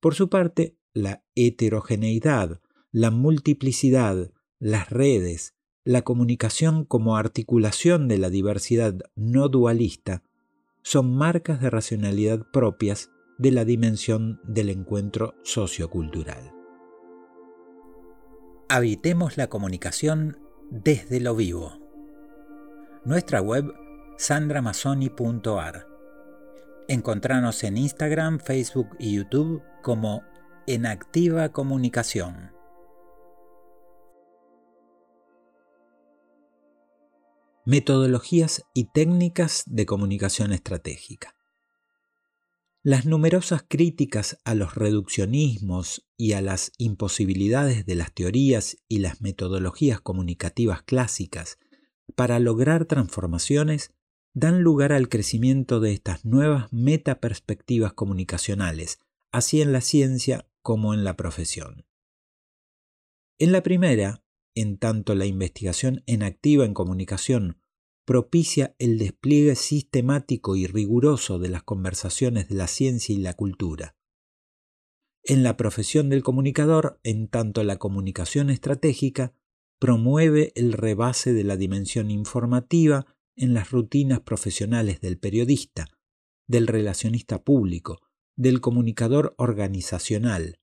Por 0.00 0.16
su 0.16 0.28
parte, 0.28 0.76
la 0.92 1.24
heterogeneidad, 1.36 2.60
la 2.90 3.12
multiplicidad, 3.12 4.32
las 4.58 4.90
redes, 4.90 5.54
la 5.84 6.02
comunicación 6.02 6.84
como 6.84 7.16
articulación 7.16 8.08
de 8.08 8.18
la 8.18 8.30
diversidad 8.30 8.98
no 9.14 9.48
dualista, 9.48 10.24
son 10.82 11.16
marcas 11.16 11.60
de 11.60 11.70
racionalidad 11.70 12.44
propias 12.52 13.12
de 13.38 13.52
la 13.52 13.64
dimensión 13.64 14.40
del 14.42 14.70
encuentro 14.70 15.34
sociocultural. 15.44 16.52
Habitemos 18.68 19.36
la 19.36 19.48
comunicación 19.48 20.38
desde 20.70 21.20
lo 21.20 21.36
vivo. 21.36 21.78
Nuestra 23.04 23.40
web 23.40 23.72
sandramasoni.ar. 24.16 25.86
Encontranos 26.88 27.64
en 27.64 27.76
Instagram, 27.78 28.38
Facebook 28.38 28.88
y 28.98 29.16
YouTube 29.16 29.62
como 29.82 30.22
En 30.66 30.86
Activa 30.86 31.50
Comunicación. 31.50 32.52
Metodologías 37.64 38.64
y 38.74 38.90
técnicas 38.92 39.62
de 39.66 39.86
comunicación 39.86 40.52
estratégica. 40.52 41.36
Las 42.84 43.06
numerosas 43.06 43.64
críticas 43.66 44.38
a 44.44 44.56
los 44.56 44.74
reduccionismos 44.74 46.04
y 46.16 46.32
a 46.32 46.42
las 46.42 46.72
imposibilidades 46.78 47.86
de 47.86 47.94
las 47.94 48.12
teorías 48.12 48.76
y 48.88 48.98
las 48.98 49.20
metodologías 49.20 50.00
comunicativas 50.00 50.82
clásicas 50.82 51.58
para 52.16 52.40
lograr 52.40 52.86
transformaciones 52.86 53.92
dan 54.34 54.62
lugar 54.62 54.92
al 54.92 55.08
crecimiento 55.08 55.80
de 55.80 55.92
estas 55.92 56.24
nuevas 56.24 56.72
metaperspectivas 56.72 57.92
comunicacionales, 57.92 58.98
así 59.30 59.60
en 59.60 59.72
la 59.72 59.80
ciencia 59.80 60.48
como 60.62 60.94
en 60.94 61.04
la 61.04 61.16
profesión. 61.16 61.84
En 63.38 63.52
la 63.52 63.62
primera, 63.62 64.24
en 64.54 64.78
tanto 64.78 65.14
la 65.14 65.26
investigación 65.26 66.02
en 66.06 66.22
activa 66.22 66.64
en 66.64 66.74
comunicación 66.74 67.58
propicia 68.04 68.74
el 68.78 68.98
despliegue 68.98 69.54
sistemático 69.54 70.56
y 70.56 70.66
riguroso 70.66 71.38
de 71.38 71.48
las 71.48 71.62
conversaciones 71.62 72.48
de 72.48 72.56
la 72.56 72.66
ciencia 72.66 73.14
y 73.14 73.18
la 73.18 73.34
cultura. 73.34 73.96
En 75.24 75.42
la 75.44 75.56
profesión 75.56 76.08
del 76.08 76.22
comunicador, 76.22 77.00
en 77.04 77.28
tanto 77.28 77.62
la 77.62 77.78
comunicación 77.78 78.50
estratégica, 78.50 79.34
promueve 79.78 80.52
el 80.56 80.72
rebase 80.72 81.32
de 81.32 81.44
la 81.44 81.56
dimensión 81.56 82.10
informativa 82.10 83.11
en 83.36 83.54
las 83.54 83.70
rutinas 83.70 84.20
profesionales 84.20 85.00
del 85.00 85.18
periodista, 85.18 85.86
del 86.46 86.66
relacionista 86.66 87.42
público, 87.42 88.00
del 88.36 88.60
comunicador 88.60 89.34
organizacional, 89.38 90.58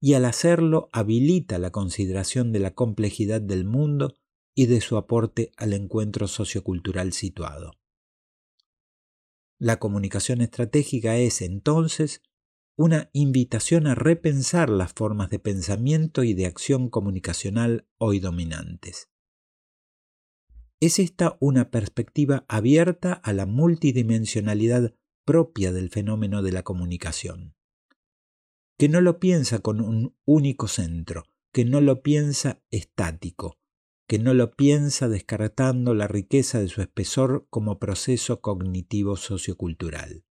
y 0.00 0.14
al 0.14 0.24
hacerlo 0.24 0.88
habilita 0.92 1.58
la 1.58 1.70
consideración 1.70 2.52
de 2.52 2.60
la 2.60 2.74
complejidad 2.74 3.40
del 3.40 3.64
mundo 3.64 4.14
y 4.54 4.66
de 4.66 4.80
su 4.80 4.96
aporte 4.96 5.52
al 5.56 5.74
encuentro 5.74 6.26
sociocultural 6.26 7.12
situado. 7.12 7.72
La 9.58 9.78
comunicación 9.78 10.40
estratégica 10.40 11.18
es, 11.18 11.42
entonces, 11.42 12.22
una 12.76 13.10
invitación 13.12 13.86
a 13.86 13.94
repensar 13.94 14.70
las 14.70 14.94
formas 14.94 15.28
de 15.28 15.38
pensamiento 15.38 16.24
y 16.24 16.32
de 16.32 16.46
acción 16.46 16.88
comunicacional 16.88 17.86
hoy 17.98 18.20
dominantes. 18.20 19.09
Es 20.80 20.98
esta 20.98 21.36
una 21.40 21.70
perspectiva 21.70 22.46
abierta 22.48 23.12
a 23.12 23.34
la 23.34 23.44
multidimensionalidad 23.44 24.94
propia 25.26 25.72
del 25.72 25.90
fenómeno 25.90 26.42
de 26.42 26.52
la 26.52 26.62
comunicación, 26.62 27.54
que 28.78 28.88
no 28.88 29.02
lo 29.02 29.20
piensa 29.20 29.58
con 29.58 29.82
un 29.82 30.16
único 30.24 30.68
centro, 30.68 31.24
que 31.52 31.66
no 31.66 31.82
lo 31.82 32.02
piensa 32.02 32.62
estático, 32.70 33.58
que 34.08 34.18
no 34.18 34.32
lo 34.32 34.52
piensa 34.52 35.08
descartando 35.08 35.92
la 35.92 36.08
riqueza 36.08 36.60
de 36.60 36.68
su 36.68 36.80
espesor 36.80 37.46
como 37.50 37.78
proceso 37.78 38.40
cognitivo 38.40 39.16
sociocultural. 39.16 40.24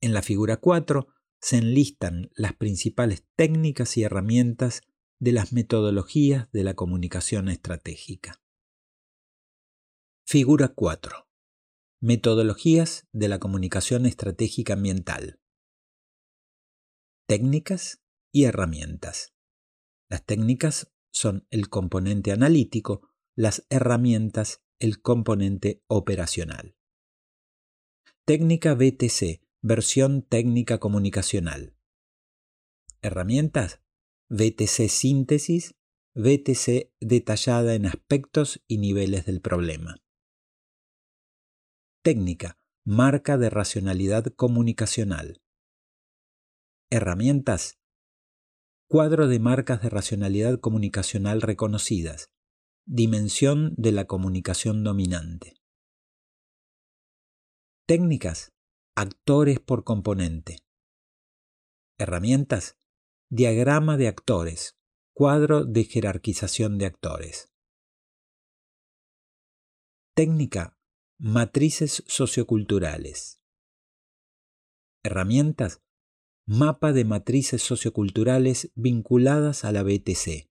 En 0.00 0.14
la 0.14 0.22
figura 0.22 0.56
4 0.56 1.08
se 1.42 1.58
enlistan 1.58 2.30
las 2.34 2.54
principales 2.54 3.26
técnicas 3.36 3.98
y 3.98 4.02
herramientas 4.02 4.80
de 5.20 5.32
las 5.32 5.52
metodologías 5.52 6.50
de 6.50 6.64
la 6.64 6.74
comunicación 6.74 7.50
estratégica. 7.50 8.42
Figura 10.26 10.68
4. 10.68 11.28
Metodologías 12.00 13.06
de 13.12 13.28
la 13.28 13.38
comunicación 13.38 14.06
estratégica 14.06 14.72
ambiental. 14.72 15.38
Técnicas 17.26 18.02
y 18.32 18.44
herramientas. 18.44 19.34
Las 20.08 20.24
técnicas 20.24 20.90
son 21.12 21.46
el 21.50 21.68
componente 21.68 22.32
analítico, 22.32 23.10
las 23.36 23.66
herramientas 23.68 24.62
el 24.78 25.02
componente 25.02 25.82
operacional. 25.86 26.76
Técnica 28.24 28.74
BTC, 28.74 29.42
versión 29.60 30.22
técnica 30.22 30.78
comunicacional. 30.78 31.76
Herramientas, 33.02 33.82
BTC 34.30 34.88
síntesis, 34.88 35.74
BTC 36.14 36.92
detallada 37.00 37.74
en 37.74 37.86
aspectos 37.86 38.62
y 38.66 38.78
niveles 38.78 39.26
del 39.26 39.40
problema. 39.40 39.96
Técnica, 42.02 42.58
marca 42.84 43.36
de 43.36 43.50
racionalidad 43.50 44.26
comunicacional. 44.34 45.42
Herramientas, 46.90 47.80
Cuadro 48.92 49.28
de 49.28 49.38
marcas 49.38 49.82
de 49.82 49.88
racionalidad 49.88 50.58
comunicacional 50.58 51.42
reconocidas. 51.42 52.32
Dimensión 52.86 53.72
de 53.76 53.92
la 53.92 54.06
comunicación 54.06 54.82
dominante. 54.82 55.54
Técnicas. 57.86 58.52
Actores 58.96 59.60
por 59.60 59.84
componente. 59.84 60.56
Herramientas. 61.98 62.79
Diagrama 63.32 63.96
de 63.96 64.08
actores. 64.08 64.76
Cuadro 65.14 65.64
de 65.64 65.84
jerarquización 65.84 66.78
de 66.78 66.86
actores. 66.86 67.52
Técnica. 70.16 70.76
Matrices 71.16 72.02
socioculturales. 72.08 73.40
Herramientas 75.04 75.80
Mapa 76.44 76.92
de 76.92 77.04
matrices 77.04 77.62
socioculturales 77.62 78.72
vinculadas 78.74 79.64
a 79.64 79.70
la 79.70 79.84
BTC. 79.84 80.50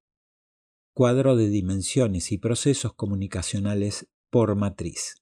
Cuadro 0.93 1.35
de 1.35 1.49
dimensiones 1.49 2.31
y 2.31 2.37
procesos 2.37 2.93
comunicacionales 2.93 4.07
por 4.29 4.55
matriz. 4.55 5.21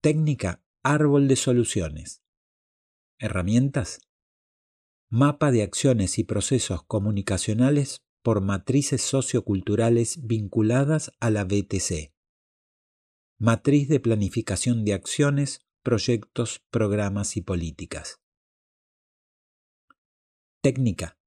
Técnica 0.00 0.62
Árbol 0.84 1.26
de 1.26 1.34
soluciones. 1.34 2.22
Herramientas. 3.18 4.09
Mapa 5.12 5.50
de 5.50 5.64
acciones 5.64 6.20
y 6.20 6.24
procesos 6.24 6.84
comunicacionales 6.84 8.00
por 8.22 8.40
matrices 8.40 9.02
socioculturales 9.02 10.24
vinculadas 10.24 11.10
a 11.18 11.30
la 11.30 11.42
BTC. 11.42 12.12
Matriz 13.36 13.88
de 13.88 13.98
planificación 13.98 14.84
de 14.84 14.92
acciones 14.94 15.66
proyectos, 15.82 16.62
programas 16.70 17.36
y 17.36 17.40
políticas. 17.40 18.20
Técnica. 20.62 21.18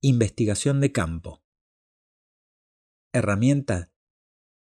Investigación 0.00 0.80
de 0.80 0.90
campo. 0.90 1.44
Herramienta. 3.12 3.92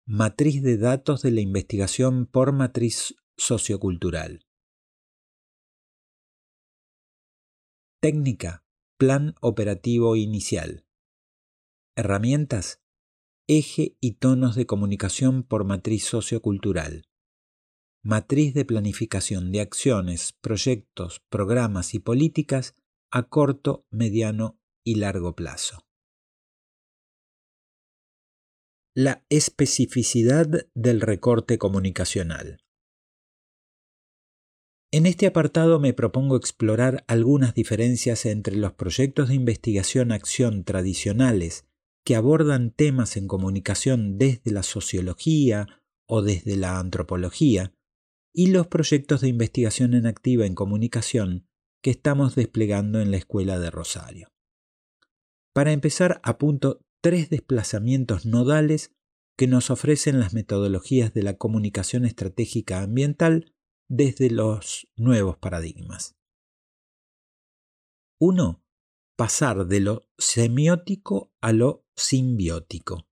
Matriz 0.06 0.64
de 0.64 0.78
datos 0.78 1.22
de 1.22 1.32
la 1.32 1.42
investigación 1.42 2.28
por 2.28 2.54
matriz 2.54 3.14
sociocultural. 3.36 4.43
Técnica. 8.04 8.66
Plan 8.98 9.34
operativo 9.40 10.18
inicial. 10.18 10.86
Herramientas. 11.96 12.82
Eje 13.48 13.96
y 14.02 14.16
tonos 14.16 14.58
de 14.58 14.66
comunicación 14.66 15.42
por 15.44 15.64
matriz 15.64 16.04
sociocultural 16.04 17.08
matriz 18.02 18.54
de 18.54 18.66
planificación 18.66 19.54
de 19.54 19.62
acciones, 19.62 20.34
proyectos, 20.42 21.22
programas 21.30 21.94
y 21.94 22.00
políticas 22.00 22.76
a 23.10 23.30
corto, 23.30 23.88
mediano 23.90 24.60
y 24.84 24.96
largo 24.96 25.34
plazo. 25.34 25.88
La 28.94 29.26
especificidad 29.30 30.68
del 30.76 31.00
recorte 31.00 31.58
comunicacional. 31.58 32.63
En 34.96 35.08
este 35.08 35.26
apartado 35.26 35.80
me 35.80 35.92
propongo 35.92 36.38
explorar 36.38 37.04
algunas 37.08 37.56
diferencias 37.56 38.28
entre 38.28 38.56
los 38.56 38.74
proyectos 38.74 39.30
de 39.30 39.34
investigación-acción 39.34 40.64
tradicionales 40.66 41.66
que 42.06 42.16
abordan 42.16 42.70
temas 42.70 43.18
en 43.18 43.28
comunicación 43.28 44.20
desde 44.20 44.52
la 44.52 44.62
sociología 44.62 45.66
o 46.08 46.22
desde 46.22 46.58
la 46.58 46.78
antropología, 46.78 47.74
y 48.36 48.52
los 48.52 48.68
proyectos 48.68 49.22
de 49.22 49.30
investigación 49.30 49.96
en 49.96 50.06
activa 50.06 50.46
en 50.46 50.54
comunicación 50.54 51.48
que 51.82 51.90
estamos 51.90 52.36
desplegando 52.36 53.02
en 53.02 53.10
la 53.10 53.18
Escuela 53.18 53.58
de 53.58 53.72
Rosario. 53.72 54.28
Para 55.56 55.72
empezar, 55.72 56.22
apunto 56.24 56.86
tres 57.02 57.32
desplazamientos 57.32 58.28
nodales 58.28 58.92
que 59.40 59.48
nos 59.48 59.72
ofrecen 59.72 60.20
las 60.20 60.36
metodologías 60.36 61.16
de 61.16 61.24
la 61.24 61.36
comunicación 61.40 62.06
estratégica 62.06 62.84
ambiental 62.84 63.53
desde 63.90 64.30
los 64.30 64.88
nuevos 64.96 65.38
paradigmas. 65.38 66.16
1. 68.20 68.64
Pasar 69.18 69.68
de 69.68 69.80
lo 69.80 70.10
semiótico 70.18 71.34
a 71.42 71.52
lo 71.52 71.86
simbiótico. 71.96 73.08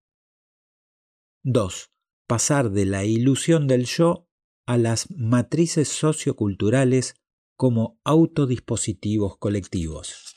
2. 1.43 1.91
Pasar 2.27 2.71
de 2.71 2.85
la 2.85 3.03
ilusión 3.03 3.67
del 3.67 3.85
yo 3.85 4.27
a 4.65 4.77
las 4.77 5.11
matrices 5.11 5.89
socioculturales 5.89 7.15
como 7.57 7.99
autodispositivos 8.03 9.37
colectivos. 9.37 10.35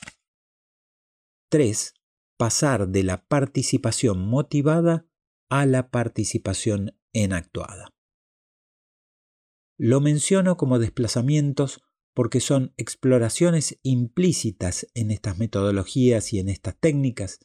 3. 1.49 1.93
Pasar 2.37 2.89
de 2.89 3.03
la 3.03 3.25
participación 3.25 4.19
motivada 4.19 5.07
a 5.49 5.65
la 5.65 5.89
participación 5.89 6.97
enactuada. 7.13 7.94
Lo 9.77 9.99
menciono 9.99 10.57
como 10.57 10.79
desplazamientos 10.79 11.81
porque 12.13 12.39
son 12.39 12.73
exploraciones 12.77 13.77
implícitas 13.83 14.87
en 14.93 15.11
estas 15.11 15.37
metodologías 15.37 16.31
y 16.31 16.39
en 16.39 16.47
estas 16.47 16.79
técnicas, 16.79 17.39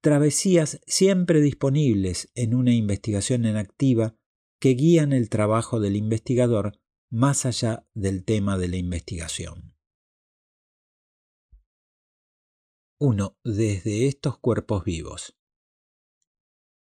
travesías 0.00 0.80
siempre 0.86 1.40
disponibles 1.40 2.30
en 2.34 2.54
una 2.54 2.72
investigación 2.72 3.44
en 3.44 3.56
activa 3.56 4.16
que 4.60 4.70
guían 4.70 5.12
el 5.12 5.28
trabajo 5.28 5.80
del 5.80 5.96
investigador 5.96 6.78
más 7.10 7.46
allá 7.46 7.86
del 7.94 8.24
tema 8.24 8.58
de 8.58 8.68
la 8.68 8.76
investigación. 8.76 9.74
1. 12.98 13.38
Desde 13.44 14.06
estos 14.06 14.38
cuerpos 14.38 14.84
vivos. 14.84 15.36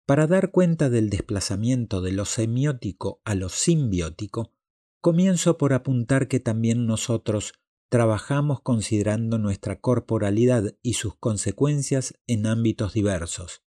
Para 0.06 0.26
dar 0.26 0.52
cuenta 0.52 0.88
del 0.88 1.10
desplazamiento 1.10 2.00
de 2.00 2.12
lo 2.12 2.24
semiótico 2.24 3.20
a 3.24 3.34
lo 3.34 3.50
simbiótico, 3.50 4.54
comienzo 5.00 5.58
por 5.58 5.72
apuntar 5.72 6.28
que 6.28 6.40
también 6.40 6.86
nosotros 6.86 7.54
trabajamos 7.88 8.60
considerando 8.60 9.38
nuestra 9.38 9.80
corporalidad 9.80 10.76
y 10.82 10.94
sus 10.94 11.16
consecuencias 11.16 12.18
en 12.26 12.46
ámbitos 12.46 12.92
diversos, 12.92 13.62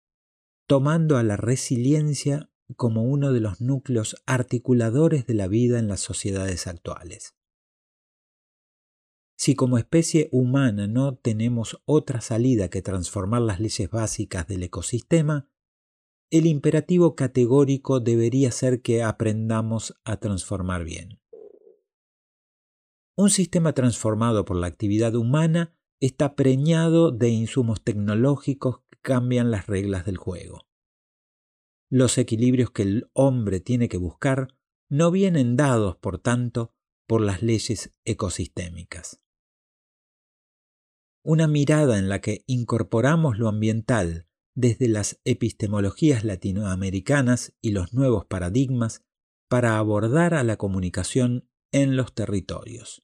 tomando 0.68 1.18
a 1.18 1.24
la 1.24 1.38
resiliencia 1.38 2.52
como 2.76 3.04
uno 3.04 3.34
de 3.34 3.40
los 3.40 3.62
núcleos 3.62 4.22
articuladores 4.26 5.26
de 5.26 5.34
la 5.34 5.48
vida 5.48 5.80
en 5.80 5.88
las 5.88 6.00
sociedades 6.02 6.68
actuales. 6.68 7.36
Si 9.38 9.56
como 9.56 9.80
especie 9.80 10.30
humana 10.32 10.88
no 10.88 11.16
tenemos 11.16 11.82
otra 11.86 12.22
salida 12.22 12.70
que 12.70 12.84
transformar 12.84 13.42
las 13.42 13.60
leyes 13.60 13.90
básicas 13.90 14.48
del 14.48 14.62
ecosistema, 14.62 15.50
el 16.30 16.46
imperativo 16.46 17.16
categórico 17.16 18.00
debería 18.00 18.52
ser 18.52 18.82
que 18.82 19.02
aprendamos 19.02 20.00
a 20.06 20.18
transformar 20.18 20.86
bien. 20.86 21.21
Un 23.16 23.30
sistema 23.30 23.74
transformado 23.74 24.46
por 24.46 24.58
la 24.58 24.68
actividad 24.68 25.16
humana 25.16 25.76
está 26.00 26.36
preñado 26.36 27.12
de 27.12 27.30
insumos 27.30 27.84
tecnológicos 27.84 28.80
que 28.90 29.00
cambian 29.02 29.52
las 29.52 29.68
reglas 29.68 30.06
del 30.06 30.18
juego. 30.18 30.68
Los 31.90 32.18
equilibrios 32.18 32.72
que 32.72 32.84
el 32.84 33.10
hombre 33.14 33.60
tiene 33.60 33.90
que 33.90 33.98
buscar 33.98 34.48
no 34.90 35.12
vienen 35.12 35.56
dados, 35.56 35.98
por 35.98 36.20
tanto, 36.20 36.74
por 37.08 37.22
las 37.22 37.42
leyes 37.42 37.94
ecosistémicas. 38.06 39.22
Una 41.24 41.48
mirada 41.48 42.00
en 42.00 42.10
la 42.10 42.22
que 42.22 42.44
incorporamos 42.48 43.38
lo 43.38 43.48
ambiental 43.48 44.28
desde 44.56 44.88
las 44.88 45.20
epistemologías 45.24 46.24
latinoamericanas 46.24 47.54
y 47.62 47.72
los 47.72 47.94
nuevos 47.94 48.26
paradigmas 48.26 49.04
para 49.50 49.78
abordar 49.78 50.34
a 50.34 50.44
la 50.44 50.58
comunicación 50.58 51.51
en 51.72 51.96
los 51.96 52.14
territorios. 52.14 53.04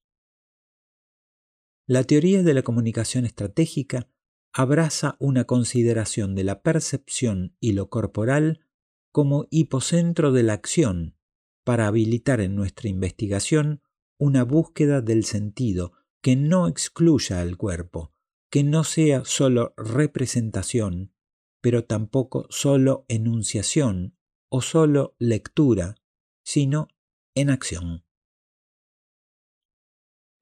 La 1.86 2.03
teoría 2.03 2.43
de 2.43 2.53
la 2.53 2.63
comunicación 2.63 3.25
estratégica 3.25 4.10
abraza 4.51 5.15
una 5.19 5.45
consideración 5.45 6.36
de 6.36 6.43
la 6.43 6.62
percepción 6.62 7.56
y 7.60 7.73
lo 7.73 7.89
corporal 7.89 8.65
como 9.12 9.47
hipocentro 9.51 10.32
de 10.32 10.43
la 10.43 10.53
acción 10.53 11.15
para 11.63 11.88
habilitar 11.88 12.41
en 12.41 12.56
nuestra 12.56 12.89
investigación 12.89 13.82
una 14.17 14.43
búsqueda 14.43 15.01
del 15.01 15.23
sentido 15.25 15.93
que 16.21 16.36
no 16.36 16.67
excluya 16.67 17.39
al 17.39 17.56
cuerpo, 17.58 18.13
que 18.49 18.63
no 18.63 18.84
sea 18.84 19.25
solo 19.25 19.73
representación, 19.77 21.13
pero 21.62 21.86
tampoco 21.86 22.47
solo 22.49 23.06
enunciación 23.08 24.17
o 24.49 24.62
solo 24.62 25.15
lectura, 25.19 25.95
sino 26.43 26.88
en 27.36 27.49
acción. 27.49 28.07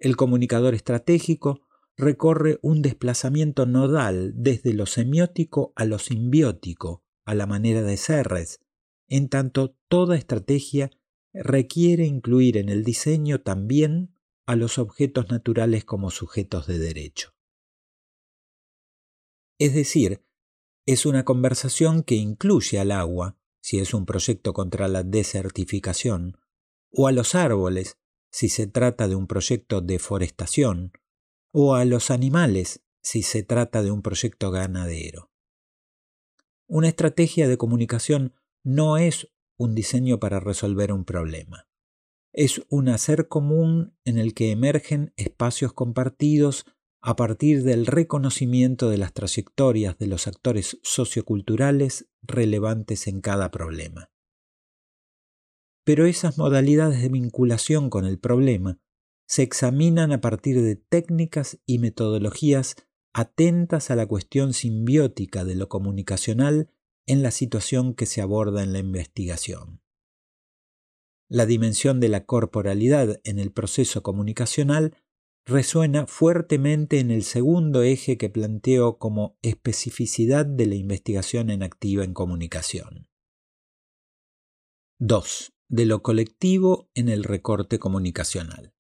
El 0.06 0.18
comunicador 0.18 0.76
estratégico 0.76 1.62
recorre 1.98 2.60
un 2.62 2.84
desplazamiento 2.84 3.66
nodal 3.66 4.34
desde 4.36 4.72
lo 4.76 4.86
semiótico 4.86 5.74
a 5.76 5.84
lo 5.86 5.98
simbiótico, 5.98 7.04
a 7.26 7.34
la 7.34 7.48
manera 7.48 7.82
de 7.82 7.98
Serres, 7.98 8.60
en 9.08 9.30
tanto 9.30 9.76
toda 9.88 10.16
estrategia 10.16 10.92
requiere 11.34 12.06
incluir 12.06 12.58
en 12.58 12.70
el 12.70 12.84
diseño 12.84 13.42
también 13.42 14.14
a 14.46 14.56
los 14.56 14.78
objetos 14.78 15.30
naturales 15.30 15.86
como 15.86 16.12
sujetos 16.12 16.68
de 16.68 16.78
derecho. 16.78 17.34
Es 19.58 19.74
decir, 19.74 20.24
es 20.86 21.08
una 21.08 21.26
conversación 21.26 22.04
que 22.04 22.14
incluye 22.14 22.78
al 22.78 22.92
agua, 22.92 23.40
si 23.60 23.80
es 23.80 23.92
un 23.96 24.06
proyecto 24.06 24.54
contra 24.54 24.88
la 24.88 25.02
desertificación, 25.02 26.38
o 26.92 27.08
a 27.08 27.12
los 27.12 27.34
árboles, 27.34 27.98
si 28.36 28.50
se 28.50 28.68
trata 28.68 29.08
de 29.08 29.16
un 29.16 29.28
proyecto 29.28 29.80
de 29.80 29.98
forestación, 29.98 30.92
o 31.54 31.76
a 31.76 31.86
los 31.86 32.12
animales, 32.12 32.84
si 33.02 33.22
se 33.22 33.44
trata 33.44 33.82
de 33.82 33.92
un 33.92 34.02
proyecto 34.02 34.52
ganadero. 34.52 35.32
Una 36.68 36.90
estrategia 36.90 37.48
de 37.48 37.58
comunicación 37.58 38.34
no 38.62 38.98
es 38.98 39.32
un 39.56 39.74
diseño 39.74 40.20
para 40.20 40.42
resolver 40.42 40.92
un 40.92 41.06
problema. 41.06 41.70
Es 42.34 42.62
un 42.68 42.90
hacer 42.90 43.30
común 43.30 43.98
en 44.04 44.18
el 44.18 44.34
que 44.34 44.52
emergen 44.52 45.14
espacios 45.16 45.72
compartidos 45.72 46.66
a 47.02 47.16
partir 47.16 47.64
del 47.64 47.86
reconocimiento 47.86 48.90
de 48.90 48.98
las 48.98 49.14
trayectorias 49.14 49.98
de 49.98 50.08
los 50.08 50.28
actores 50.28 50.78
socioculturales 50.84 52.10
relevantes 52.22 53.08
en 53.08 53.22
cada 53.22 53.50
problema. 53.50 54.10
Pero 55.86 56.06
esas 56.06 56.38
modalidades 56.38 57.02
de 57.02 57.10
vinculación 57.10 57.90
con 57.90 58.06
el 58.06 58.20
problema 58.20 58.80
se 59.28 59.44
examinan 59.44 60.12
a 60.12 60.20
partir 60.20 60.62
de 60.62 60.76
técnicas 60.76 61.60
y 61.66 61.80
metodologías 61.80 62.76
atentas 63.14 63.92
a 63.92 63.96
la 63.96 64.06
cuestión 64.06 64.54
simbiótica 64.54 65.46
de 65.46 65.56
lo 65.56 65.70
comunicacional 65.70 66.70
en 67.08 67.24
la 67.24 67.32
situación 67.32 67.94
que 67.94 68.08
se 68.08 68.22
aborda 68.22 68.64
en 68.64 68.74
la 68.74 68.80
investigación. 68.80 69.82
La 71.30 71.46
dimensión 71.46 72.00
de 72.00 72.10
la 72.10 72.26
corporalidad 72.26 73.22
en 73.24 73.40
el 73.40 73.52
proceso 73.52 74.04
comunicacional 74.04 74.96
resuena 75.46 76.08
fuertemente 76.08 77.00
en 77.00 77.12
el 77.12 77.24
segundo 77.24 77.84
eje 77.84 78.18
que 78.18 78.30
planteo 78.30 78.98
como 78.98 79.38
especificidad 79.42 80.46
de 80.46 80.66
la 80.66 80.76
investigación 80.76 81.52
en 81.52 81.64
activa 81.64 82.04
en 82.04 82.14
comunicación. 82.14 83.08
2. 85.00 85.55
De 85.68 85.86
lo 85.86 86.04
colectivo 86.04 86.90
en 86.94 87.10
el 87.10 87.24
recorte 87.24 87.80
comunicacional. 87.80 88.74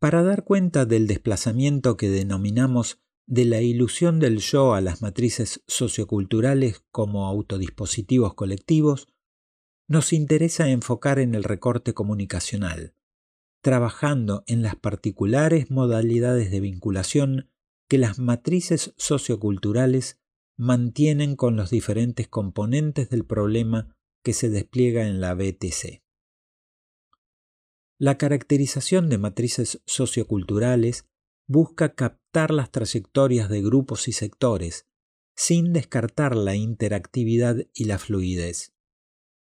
Para 0.00 0.22
dar 0.22 0.44
cuenta 0.44 0.84
del 0.84 1.06
desplazamiento 1.06 1.96
que 1.96 2.10
denominamos 2.10 3.00
de 3.26 3.44
la 3.44 3.60
ilusión 3.60 4.20
del 4.20 4.38
yo 4.38 4.74
a 4.74 4.80
las 4.80 5.02
matrices 5.02 5.62
socioculturales 5.66 6.84
como 6.90 7.26
autodispositivos 7.26 8.34
colectivos, 8.34 9.08
nos 9.88 10.12
interesa 10.12 10.68
enfocar 10.68 11.18
en 11.18 11.34
el 11.34 11.44
recorte 11.44 11.94
comunicacional, 11.94 12.94
trabajando 13.62 14.44
en 14.46 14.62
las 14.62 14.76
particulares 14.76 15.70
modalidades 15.70 16.50
de 16.50 16.60
vinculación 16.60 17.50
que 17.88 17.98
las 17.98 18.18
matrices 18.18 18.94
socioculturales 18.96 20.20
mantienen 20.56 21.36
con 21.36 21.56
los 21.56 21.70
diferentes 21.70 22.28
componentes 22.28 23.10
del 23.10 23.24
problema 23.24 23.95
que 24.26 24.32
se 24.32 24.50
despliega 24.50 25.06
en 25.06 25.20
la 25.20 25.34
BTC. 25.34 26.02
La 27.96 28.18
caracterización 28.18 29.08
de 29.08 29.18
matrices 29.18 29.80
socioculturales 29.86 31.06
busca 31.46 31.94
captar 31.94 32.50
las 32.50 32.72
trayectorias 32.72 33.48
de 33.48 33.62
grupos 33.62 34.08
y 34.08 34.12
sectores, 34.12 34.88
sin 35.36 35.72
descartar 35.72 36.34
la 36.34 36.56
interactividad 36.56 37.68
y 37.72 37.84
la 37.84 38.00
fluidez 38.00 38.72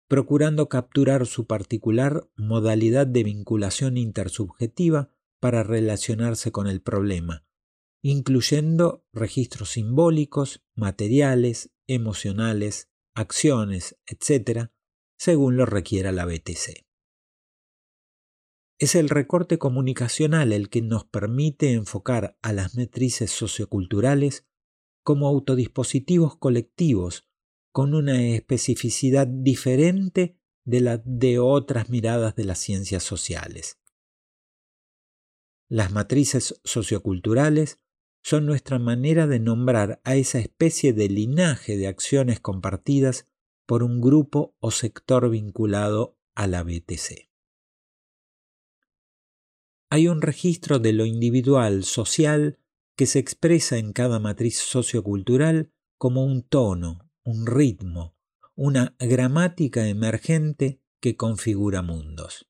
procurando 0.07 0.67
capturar 0.67 1.25
su 1.25 1.45
particular 1.45 2.27
modalidad 2.35 3.07
de 3.07 3.23
vinculación 3.23 3.95
intersubjetiva 3.95 5.09
para 5.39 5.63
relacionarse 5.63 6.51
con 6.51 6.67
el 6.67 6.81
problema, 6.81 7.45
incluyendo 8.01 9.05
registros 9.13 9.69
simbólicos, 9.69 10.65
materiales, 10.75 11.71
emocionales, 11.87 12.90
acciones, 13.15 13.97
etc., 14.06 14.71
según 15.17 15.58
lo 15.58 15.65
requiera 15.65 16.12
la 16.12 16.26
BTC. 16.26 16.86
Es 18.80 18.95
el 18.95 19.10
recorte 19.10 19.60
comunicacional 19.60 20.52
el 20.52 20.69
que 20.69 20.82
nos 20.82 21.06
permite 21.06 21.74
enfocar 21.74 22.38
a 22.41 22.52
las 22.52 22.76
matrices 22.76 23.30
socioculturales 23.30 24.47
como 25.04 25.28
autodispositivos 25.28 26.36
colectivos 26.38 27.28
con 27.71 27.93
una 27.93 28.21
especificidad 28.24 29.28
diferente 29.28 30.38
de 30.65 30.82
la 30.82 30.97
de 31.06 31.39
otras 31.39 31.89
miradas 31.89 32.36
de 32.36 32.45
las 32.45 32.60
ciencias 32.60 33.04
sociales. 33.04 33.80
Las 35.69 35.91
matrices 35.91 36.60
socioculturales 36.63 37.80
son 38.21 38.45
nuestra 38.45 38.79
manera 38.79 39.27
de 39.27 39.39
nombrar 39.39 39.99
a 40.03 40.15
esa 40.15 40.39
especie 40.39 40.93
de 40.93 41.10
linaje 41.10 41.77
de 41.77 41.88
acciones 41.88 42.39
compartidas 42.39 43.27
por 43.65 43.84
un 43.84 44.01
grupo 44.01 44.55
o 44.60 44.71
sector 44.71 45.29
vinculado 45.29 46.17
a 46.36 46.47
la 46.47 46.63
BTC. 46.63 47.29
Hay 49.89 50.07
un 50.07 50.21
registro 50.21 50.79
de 50.79 50.93
lo 50.93 51.05
individual 51.05 51.84
social 51.84 52.60
que 52.95 53.05
se 53.05 53.19
expresa 53.19 53.77
en 53.77 53.93
cada 53.93 54.19
matriz 54.19 54.57
sociocultural 54.60 55.71
como 55.97 56.23
un 56.23 56.43
tono, 56.43 57.10
un 57.23 57.45
ritmo, 57.45 58.15
una 58.55 58.95
gramática 58.99 59.88
emergente 59.88 60.81
que 60.99 61.17
configura 61.17 61.81
mundos. 61.81 62.47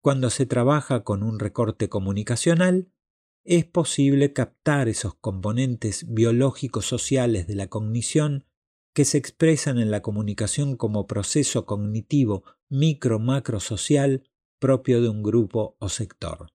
Cuando 0.00 0.30
se 0.30 0.46
trabaja 0.46 1.04
con 1.04 1.22
un 1.22 1.38
recorte 1.38 1.88
comunicacional, 1.88 2.90
es 3.44 3.64
posible 3.64 4.32
captar 4.32 4.88
esos 4.88 5.14
componentes 5.14 6.12
biológicos 6.12 6.86
sociales 6.86 7.46
de 7.46 7.54
la 7.54 7.68
cognición 7.68 8.44
que 8.92 9.04
se 9.04 9.18
expresan 9.18 9.78
en 9.78 9.90
la 9.90 10.02
comunicación 10.02 10.76
como 10.76 11.06
proceso 11.06 11.64
cognitivo 11.64 12.44
micro-macro 12.68 13.60
social 13.60 14.28
propio 14.58 15.00
de 15.00 15.08
un 15.08 15.22
grupo 15.22 15.76
o 15.78 15.88
sector. 15.88 16.52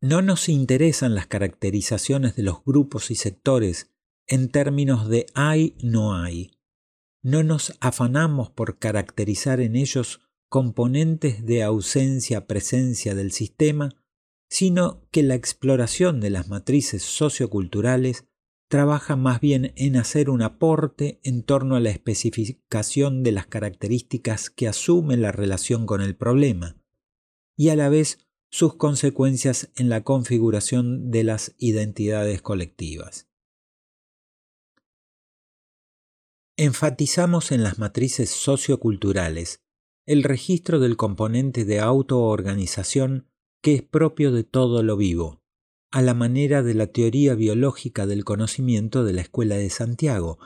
No 0.00 0.22
nos 0.22 0.48
interesan 0.48 1.14
las 1.14 1.26
caracterizaciones 1.26 2.36
de 2.36 2.42
los 2.42 2.64
grupos 2.64 3.10
y 3.10 3.16
sectores 3.16 3.90
en 4.26 4.48
términos 4.48 5.08
de 5.08 5.26
hay, 5.34 5.76
no 5.82 6.14
hay. 6.14 6.52
No 7.22 7.42
nos 7.42 7.76
afanamos 7.80 8.50
por 8.50 8.78
caracterizar 8.78 9.60
en 9.60 9.76
ellos 9.76 10.22
componentes 10.48 11.44
de 11.44 11.62
ausencia-presencia 11.62 13.14
del 13.14 13.32
sistema, 13.32 13.90
sino 14.50 15.06
que 15.12 15.22
la 15.22 15.36
exploración 15.36 16.20
de 16.20 16.28
las 16.28 16.48
matrices 16.48 17.04
socioculturales 17.04 18.26
trabaja 18.68 19.16
más 19.16 19.40
bien 19.40 19.72
en 19.76 19.96
hacer 19.96 20.28
un 20.28 20.42
aporte 20.42 21.20
en 21.22 21.42
torno 21.44 21.76
a 21.76 21.80
la 21.80 21.90
especificación 21.90 23.22
de 23.22 23.32
las 23.32 23.46
características 23.46 24.50
que 24.50 24.68
asume 24.68 25.16
la 25.16 25.32
relación 25.32 25.86
con 25.86 26.02
el 26.02 26.16
problema, 26.16 26.76
y 27.56 27.70
a 27.70 27.76
la 27.76 27.88
vez 27.88 28.28
sus 28.50 28.74
consecuencias 28.74 29.70
en 29.76 29.88
la 29.88 30.02
configuración 30.02 31.10
de 31.10 31.24
las 31.24 31.54
identidades 31.58 32.42
colectivas. 32.42 33.28
Enfatizamos 36.56 37.52
en 37.52 37.62
las 37.62 37.78
matrices 37.78 38.30
socioculturales 38.30 39.62
el 40.06 40.24
registro 40.24 40.80
del 40.80 40.96
componente 40.96 41.64
de 41.64 41.78
autoorganización 41.78 43.29
que 43.62 43.74
es 43.74 43.82
propio 43.82 44.32
de 44.32 44.44
todo 44.44 44.82
lo 44.82 44.96
vivo, 44.96 45.42
a 45.90 46.02
la 46.02 46.14
manera 46.14 46.62
de 46.62 46.74
la 46.74 46.86
teoría 46.86 47.34
biológica 47.34 48.06
del 48.06 48.24
conocimiento 48.24 49.04
de 49.04 49.12
la 49.12 49.20
Escuela 49.22 49.56
de 49.56 49.70
Santiago, 49.70 50.38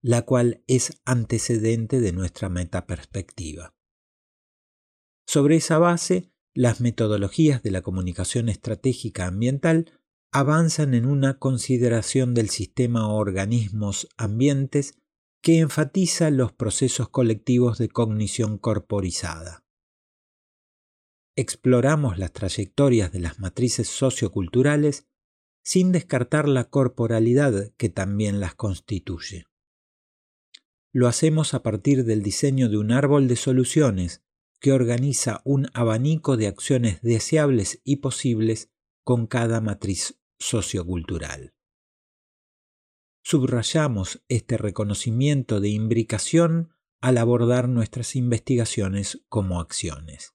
la 0.00 0.22
cual 0.22 0.62
es 0.66 1.00
antecedente 1.04 2.00
de 2.00 2.12
nuestra 2.12 2.48
metaperspectiva. 2.48 3.74
Sobre 5.26 5.56
esa 5.56 5.78
base, 5.78 6.30
las 6.54 6.80
metodologías 6.80 7.62
de 7.62 7.70
la 7.70 7.82
comunicación 7.82 8.48
estratégica 8.48 9.26
ambiental 9.26 9.98
avanzan 10.30 10.94
en 10.94 11.06
una 11.06 11.38
consideración 11.38 12.34
del 12.34 12.50
sistema 12.50 13.08
organismos-ambientes 13.12 14.98
que 15.40 15.58
enfatiza 15.58 16.30
los 16.30 16.52
procesos 16.52 17.08
colectivos 17.08 17.78
de 17.78 17.88
cognición 17.88 18.58
corporizada 18.58 19.61
exploramos 21.36 22.18
las 22.18 22.32
trayectorias 22.32 23.12
de 23.12 23.20
las 23.20 23.38
matrices 23.38 23.88
socioculturales 23.88 25.06
sin 25.62 25.92
descartar 25.92 26.48
la 26.48 26.64
corporalidad 26.64 27.72
que 27.76 27.88
también 27.88 28.40
las 28.40 28.54
constituye. 28.54 29.46
Lo 30.92 31.08
hacemos 31.08 31.54
a 31.54 31.62
partir 31.62 32.04
del 32.04 32.22
diseño 32.22 32.68
de 32.68 32.76
un 32.76 32.92
árbol 32.92 33.28
de 33.28 33.36
soluciones 33.36 34.22
que 34.60 34.72
organiza 34.72 35.40
un 35.44 35.68
abanico 35.72 36.36
de 36.36 36.46
acciones 36.46 37.00
deseables 37.00 37.80
y 37.84 37.96
posibles 37.96 38.70
con 39.02 39.26
cada 39.26 39.60
matriz 39.60 40.20
sociocultural. 40.38 41.54
Subrayamos 43.24 44.22
este 44.28 44.58
reconocimiento 44.58 45.60
de 45.60 45.70
imbricación 45.70 46.74
al 47.00 47.18
abordar 47.18 47.68
nuestras 47.68 48.14
investigaciones 48.14 49.24
como 49.28 49.60
acciones. 49.60 50.34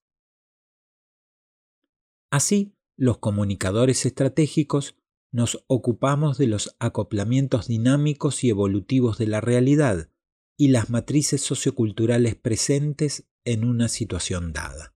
Así, 2.30 2.74
los 2.96 3.18
comunicadores 3.18 4.04
estratégicos 4.04 4.96
nos 5.32 5.64
ocupamos 5.66 6.38
de 6.38 6.46
los 6.46 6.76
acoplamientos 6.78 7.68
dinámicos 7.68 8.44
y 8.44 8.50
evolutivos 8.50 9.18
de 9.18 9.26
la 9.26 9.40
realidad 9.40 10.10
y 10.56 10.68
las 10.68 10.90
matrices 10.90 11.42
socioculturales 11.42 12.34
presentes 12.34 13.28
en 13.44 13.64
una 13.64 13.88
situación 13.88 14.52
dada. 14.52 14.94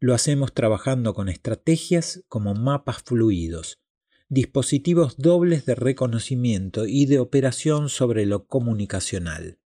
Lo 0.00 0.14
hacemos 0.14 0.52
trabajando 0.52 1.14
con 1.14 1.28
estrategias 1.28 2.24
como 2.28 2.54
mapas 2.54 3.02
fluidos, 3.02 3.80
dispositivos 4.28 5.16
dobles 5.16 5.64
de 5.64 5.74
reconocimiento 5.74 6.86
y 6.86 7.06
de 7.06 7.20
operación 7.20 7.88
sobre 7.88 8.26
lo 8.26 8.46
comunicacional. 8.46 9.60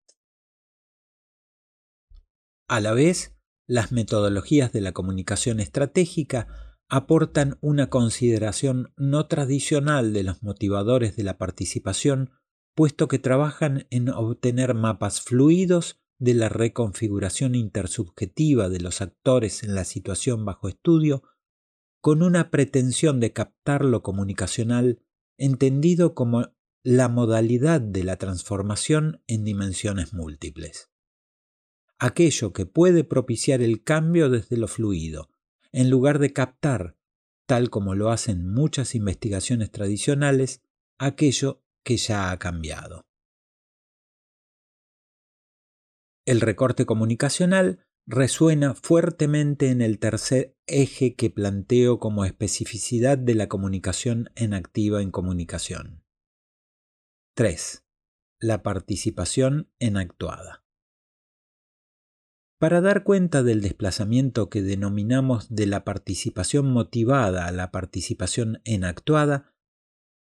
A 2.69 2.81
la 2.81 2.93
vez, 2.93 3.36
las 3.67 3.93
metodologías 3.93 4.73
de 4.73 4.81
la 4.81 4.93
comunicación 4.93 5.61
estratégica 5.61 6.49
aportan 6.89 7.59
una 7.61 7.91
consideración 7.91 8.93
no 8.97 9.27
tradicional 9.27 10.13
de 10.13 10.23
los 10.23 10.43
motivadores 10.43 11.17
de 11.17 11.25
la 11.25 11.37
participación, 11.37 12.31
puesto 12.75 13.09
que 13.09 13.19
trabajan 13.19 13.87
en 13.91 14.09
obtener 14.09 14.75
mapas 14.75 15.21
fluidos 15.21 16.01
de 16.19 16.35
la 16.35 16.49
reconfiguración 16.49 17.55
intersubjetiva 17.55 18.69
de 18.69 18.81
los 18.81 19.01
actores 19.01 19.63
en 19.65 19.75
la 19.75 19.85
situación 19.85 20.45
bajo 20.45 20.69
estudio, 20.69 21.25
con 22.01 22.23
una 22.23 22.51
pretensión 22.51 23.19
de 23.19 23.33
captar 23.33 23.85
lo 23.85 24.03
comunicacional 24.03 25.03
entendido 25.39 26.15
como 26.15 26.53
la 26.85 27.09
modalidad 27.09 27.81
de 27.81 28.05
la 28.05 28.17
transformación 28.17 29.23
en 29.27 29.45
dimensiones 29.45 30.15
múltiples 30.15 30.91
aquello 31.99 32.53
que 32.53 32.67
puede 32.67 33.05
propiciar 33.05 33.63
el 33.63 33.83
cambio 33.83 34.29
desde 34.31 34.57
lo 34.57 34.69
fluido, 34.69 35.31
en 35.73 35.91
lugar 35.91 36.19
de 36.19 36.33
captar, 36.33 36.97
tal 37.47 37.71
como 37.71 37.95
lo 37.95 38.11
hacen 38.11 38.53
muchas 38.53 38.95
investigaciones 38.95 39.71
tradicionales, 39.71 40.63
aquello 40.99 41.63
que 41.85 41.97
ya 41.97 42.31
ha 42.31 42.39
cambiado. 42.39 43.07
El 46.27 46.41
recorte 46.41 46.87
comunicacional 46.87 47.87
resuena 48.07 48.75
fuertemente 48.75 49.71
en 49.71 49.81
el 49.81 49.99
tercer 49.99 50.57
eje 50.67 51.15
que 51.15 51.31
planteo 51.31 51.99
como 51.99 52.25
especificidad 52.25 53.19
de 53.19 53.35
la 53.35 53.49
comunicación 53.49 54.31
en 54.35 54.55
activa 54.55 55.03
en 55.03 55.11
comunicación. 55.11 56.05
3. 57.35 57.85
La 58.41 58.63
participación 58.63 59.71
en 59.79 59.97
actuada. 59.97 60.66
Para 62.59 62.81
dar 62.81 63.05
cuenta 63.05 63.43
del 63.43 63.61
desplazamiento 63.61 64.49
que 64.49 64.63
denominamos 64.63 65.55
de 65.55 65.67
la 65.67 65.85
participación 65.85 66.73
motivada 66.73 67.47
a 67.47 67.53
la 67.53 67.71
participación 67.71 68.63
enactuada, 68.65 69.53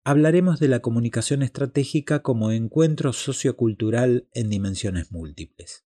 hablaremos 0.04 0.58
de 0.58 0.66
la 0.66 0.80
comunicación 0.80 1.42
estratégica 1.42 2.22
como 2.22 2.50
encuentro 2.50 3.12
sociocultural 3.12 4.28
en 4.32 4.50
dimensiones 4.50 5.12
múltiples. 5.12 5.84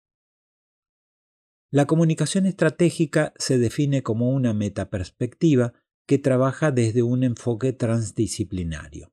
La 1.72 1.86
comunicación 1.86 2.46
estratégica 2.46 3.34
se 3.38 3.58
define 3.58 4.04
como 4.04 4.30
una 4.30 4.54
metaperspectiva 4.54 5.74
que 6.06 6.18
trabaja 6.18 6.70
desde 6.70 7.02
un 7.02 7.24
enfoque 7.24 7.72
transdisciplinario. 7.72 9.12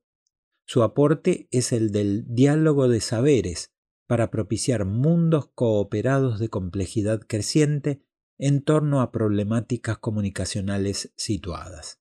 Su 0.66 0.84
aporte 0.84 1.48
es 1.50 1.72
el 1.72 1.90
del 1.90 2.24
diálogo 2.28 2.88
de 2.88 3.00
saberes, 3.00 3.73
para 4.06 4.30
propiciar 4.30 4.84
mundos 4.84 5.50
cooperados 5.54 6.38
de 6.38 6.48
complejidad 6.48 7.20
creciente 7.26 8.02
en 8.38 8.62
torno 8.62 9.00
a 9.00 9.12
problemáticas 9.12 9.98
comunicacionales 9.98 11.12
situadas. 11.16 12.00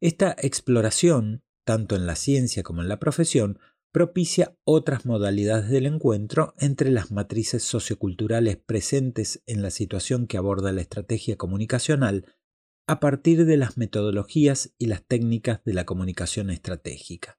Esta 0.00 0.36
exploración, 0.38 1.42
tanto 1.64 1.96
en 1.96 2.06
la 2.06 2.14
ciencia 2.14 2.62
como 2.62 2.82
en 2.82 2.88
la 2.88 2.98
profesión, 2.98 3.58
propicia 3.90 4.56
otras 4.64 5.06
modalidades 5.06 5.70
del 5.70 5.86
encuentro 5.86 6.54
entre 6.58 6.90
las 6.90 7.10
matrices 7.10 7.62
socioculturales 7.62 8.56
presentes 8.56 9.42
en 9.46 9.62
la 9.62 9.70
situación 9.70 10.26
que 10.26 10.36
aborda 10.36 10.72
la 10.72 10.80
estrategia 10.80 11.36
comunicacional 11.36 12.26
a 12.86 13.00
partir 13.00 13.46
de 13.46 13.56
las 13.56 13.78
metodologías 13.78 14.74
y 14.78 14.86
las 14.86 15.06
técnicas 15.06 15.64
de 15.64 15.74
la 15.74 15.84
comunicación 15.86 16.50
estratégica 16.50 17.38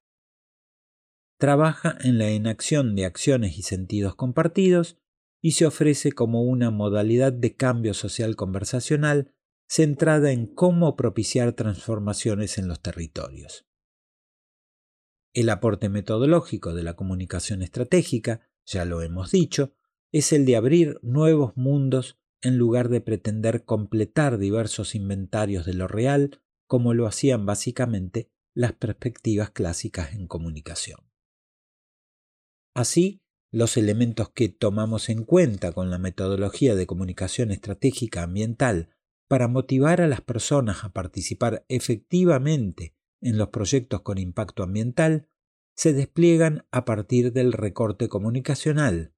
trabaja 1.38 1.98
en 2.02 2.18
la 2.18 2.30
enacción 2.30 2.96
de 2.96 3.06
acciones 3.06 3.58
y 3.58 3.62
sentidos 3.62 4.16
compartidos 4.16 4.98
y 5.42 5.52
se 5.52 5.66
ofrece 5.66 6.12
como 6.12 6.44
una 6.44 6.72
modalidad 6.72 7.34
de 7.34 7.56
cambio 7.56 7.94
social 7.94 8.36
conversacional 8.36 9.34
centrada 9.68 10.32
en 10.32 10.48
cómo 10.48 10.96
propiciar 10.96 11.54
transformaciones 11.54 12.58
en 12.58 12.68
los 12.68 12.82
territorios. 12.82 13.66
El 15.34 15.50
aporte 15.50 15.90
metodológico 15.90 16.74
de 16.74 16.84
la 16.84 16.96
comunicación 16.96 17.62
estratégica, 17.62 18.48
ya 18.66 18.86
lo 18.86 19.02
hemos 19.02 19.32
dicho, 19.32 19.74
es 20.12 20.32
el 20.32 20.46
de 20.46 20.56
abrir 20.56 20.98
nuevos 21.02 21.58
mundos 21.58 22.18
en 22.42 22.58
lugar 22.58 22.90
de 22.90 23.02
pretender 23.02 23.66
completar 23.66 24.38
diversos 24.38 24.96
inventarios 24.96 25.66
de 25.66 25.74
lo 25.74 25.88
real, 25.88 26.42
como 26.68 26.94
lo 26.94 27.06
hacían 27.06 27.46
básicamente 27.46 28.32
las 28.54 28.74
perspectivas 28.74 29.50
clásicas 29.50 30.14
en 30.14 30.28
comunicación. 30.28 31.00
Así, 32.76 33.22
los 33.52 33.78
elementos 33.78 34.30
que 34.30 34.50
tomamos 34.50 35.08
en 35.08 35.24
cuenta 35.24 35.72
con 35.72 35.90
la 35.90 35.98
metodología 35.98 36.76
de 36.76 36.86
comunicación 36.86 37.52
estratégica 37.52 38.24
ambiental 38.24 38.90
para 39.30 39.48
motivar 39.48 40.02
a 40.02 40.08
las 40.08 40.20
personas 40.20 40.84
a 40.84 40.90
participar 40.90 41.66
efectivamente 41.70 42.94
en 43.22 43.38
los 43.38 43.48
proyectos 43.50 44.02
con 44.02 44.18
impacto 44.18 44.62
ambiental, 44.62 45.30
se 45.74 45.94
despliegan 45.94 46.68
a 46.72 46.84
partir 46.84 47.32
del 47.32 47.54
recorte 47.54 48.10
comunicacional, 48.10 49.16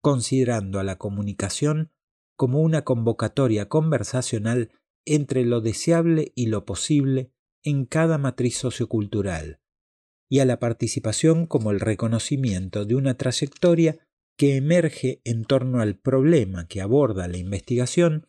considerando 0.00 0.78
a 0.78 0.84
la 0.84 0.96
comunicación 0.96 1.92
como 2.36 2.60
una 2.60 2.82
convocatoria 2.82 3.68
conversacional 3.68 4.70
entre 5.04 5.44
lo 5.44 5.60
deseable 5.60 6.32
y 6.36 6.46
lo 6.46 6.64
posible 6.64 7.32
en 7.64 7.86
cada 7.86 8.18
matriz 8.18 8.56
sociocultural, 8.56 9.60
y 10.34 10.40
a 10.40 10.44
la 10.44 10.58
participación 10.58 11.46
como 11.46 11.70
el 11.70 11.78
reconocimiento 11.78 12.84
de 12.84 12.96
una 12.96 13.16
trayectoria 13.16 14.00
que 14.36 14.56
emerge 14.56 15.20
en 15.22 15.44
torno 15.44 15.80
al 15.80 15.96
problema 15.96 16.66
que 16.66 16.80
aborda 16.80 17.28
la 17.28 17.36
investigación, 17.36 18.26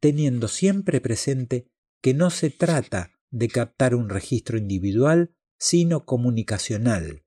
teniendo 0.00 0.46
siempre 0.46 1.00
presente 1.00 1.66
que 2.00 2.14
no 2.14 2.30
se 2.30 2.50
trata 2.50 3.10
de 3.32 3.48
captar 3.48 3.96
un 3.96 4.08
registro 4.08 4.56
individual, 4.56 5.34
sino 5.58 6.04
comunicacional, 6.04 7.24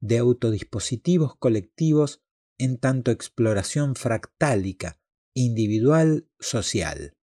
de 0.00 0.18
autodispositivos 0.18 1.34
colectivos 1.34 2.22
en 2.58 2.78
tanto 2.78 3.10
exploración 3.10 3.96
fractálica, 3.96 5.00
individual, 5.34 6.28
social. 6.38 7.16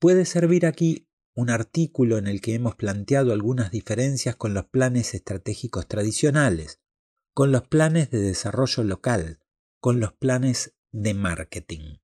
Puede 0.00 0.24
servir 0.24 0.66
aquí 0.66 1.03
un 1.34 1.50
artículo 1.50 2.16
en 2.16 2.26
el 2.26 2.40
que 2.40 2.54
hemos 2.54 2.76
planteado 2.76 3.32
algunas 3.32 3.70
diferencias 3.70 4.36
con 4.36 4.54
los 4.54 4.66
planes 4.66 5.14
estratégicos 5.14 5.88
tradicionales, 5.88 6.80
con 7.32 7.50
los 7.50 7.66
planes 7.66 8.10
de 8.10 8.20
desarrollo 8.20 8.84
local, 8.84 9.40
con 9.80 9.98
los 9.98 10.12
planes 10.12 10.76
de 10.92 11.14
marketing. 11.14 11.96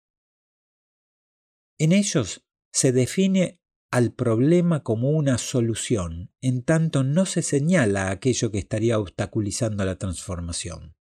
En 1.79 1.93
ellos 1.93 2.45
se 2.73 2.93
define 2.93 3.61
al 3.91 4.13
problema 4.13 4.83
como 4.83 5.11
una 5.11 5.39
solución, 5.39 6.33
en 6.41 6.63
tanto 6.63 7.03
no 7.05 7.27
se 7.27 7.43
señala 7.43 8.11
aquello 8.11 8.51
que 8.51 8.59
estaría 8.59 8.99
obstaculizando 8.99 9.85
la 9.85 9.97
transformación. 9.97 10.95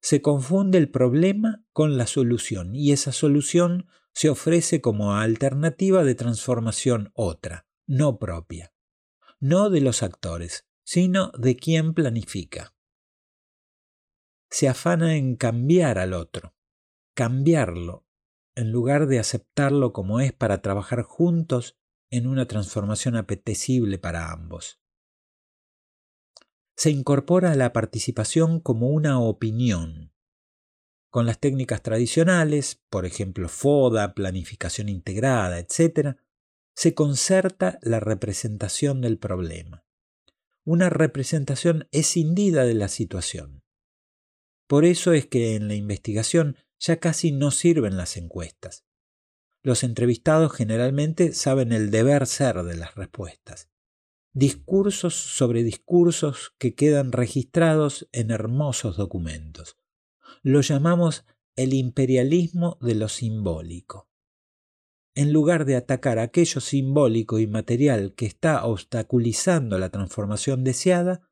Se 0.00 0.22
confunde 0.22 0.78
el 0.78 0.90
problema 0.90 1.64
con 1.72 1.96
la 1.96 2.06
solución 2.06 2.74
y 2.74 2.92
esa 2.92 3.12
solución 3.12 3.86
se 4.16 4.30
ofrece 4.30 4.80
como 4.80 5.14
alternativa 5.14 6.02
de 6.02 6.14
transformación 6.14 7.12
otra, 7.12 7.66
no 7.86 8.18
propia, 8.18 8.72
no 9.40 9.68
de 9.68 9.82
los 9.82 10.02
actores, 10.02 10.66
sino 10.84 11.32
de 11.32 11.54
quien 11.54 11.92
planifica. 11.92 12.74
Se 14.48 14.70
afana 14.70 15.16
en 15.16 15.36
cambiar 15.36 15.98
al 15.98 16.14
otro, 16.14 16.56
cambiarlo, 17.14 18.06
en 18.54 18.72
lugar 18.72 19.06
de 19.06 19.18
aceptarlo 19.18 19.92
como 19.92 20.20
es 20.20 20.32
para 20.32 20.62
trabajar 20.62 21.02
juntos 21.02 21.76
en 22.08 22.26
una 22.26 22.46
transformación 22.46 23.16
apetecible 23.16 23.98
para 23.98 24.32
ambos. 24.32 24.80
Se 26.74 26.90
incorpora 26.90 27.52
a 27.52 27.54
la 27.54 27.74
participación 27.74 28.60
como 28.60 28.88
una 28.88 29.20
opinión, 29.20 30.15
con 31.16 31.24
las 31.24 31.40
técnicas 31.40 31.80
tradicionales, 31.80 32.82
por 32.90 33.06
ejemplo 33.06 33.48
FODA, 33.48 34.12
planificación 34.12 34.90
integrada, 34.90 35.58
etc., 35.58 36.18
se 36.74 36.92
concerta 36.92 37.78
la 37.80 38.00
representación 38.00 39.00
del 39.00 39.16
problema. 39.16 39.86
Una 40.62 40.90
representación 40.90 41.88
escindida 41.90 42.64
de 42.66 42.74
la 42.74 42.88
situación. 42.88 43.62
Por 44.66 44.84
eso 44.84 45.14
es 45.14 45.24
que 45.24 45.54
en 45.54 45.68
la 45.68 45.74
investigación 45.74 46.58
ya 46.78 46.98
casi 46.98 47.32
no 47.32 47.50
sirven 47.50 47.96
las 47.96 48.18
encuestas. 48.18 48.84
Los 49.62 49.84
entrevistados 49.84 50.52
generalmente 50.52 51.32
saben 51.32 51.72
el 51.72 51.90
deber 51.90 52.26
ser 52.26 52.62
de 52.62 52.76
las 52.76 52.94
respuestas. 52.94 53.70
Discursos 54.34 55.14
sobre 55.14 55.62
discursos 55.62 56.54
que 56.58 56.74
quedan 56.74 57.10
registrados 57.10 58.06
en 58.12 58.30
hermosos 58.30 58.98
documentos 58.98 59.78
lo 60.46 60.60
llamamos 60.60 61.26
el 61.56 61.74
imperialismo 61.74 62.78
de 62.80 62.94
lo 62.94 63.08
simbólico. 63.08 64.08
En 65.16 65.32
lugar 65.32 65.64
de 65.64 65.74
atacar 65.74 66.20
aquello 66.20 66.60
simbólico 66.60 67.40
y 67.40 67.48
material 67.48 68.14
que 68.14 68.26
está 68.26 68.64
obstaculizando 68.64 69.76
la 69.76 69.90
transformación 69.90 70.62
deseada, 70.62 71.28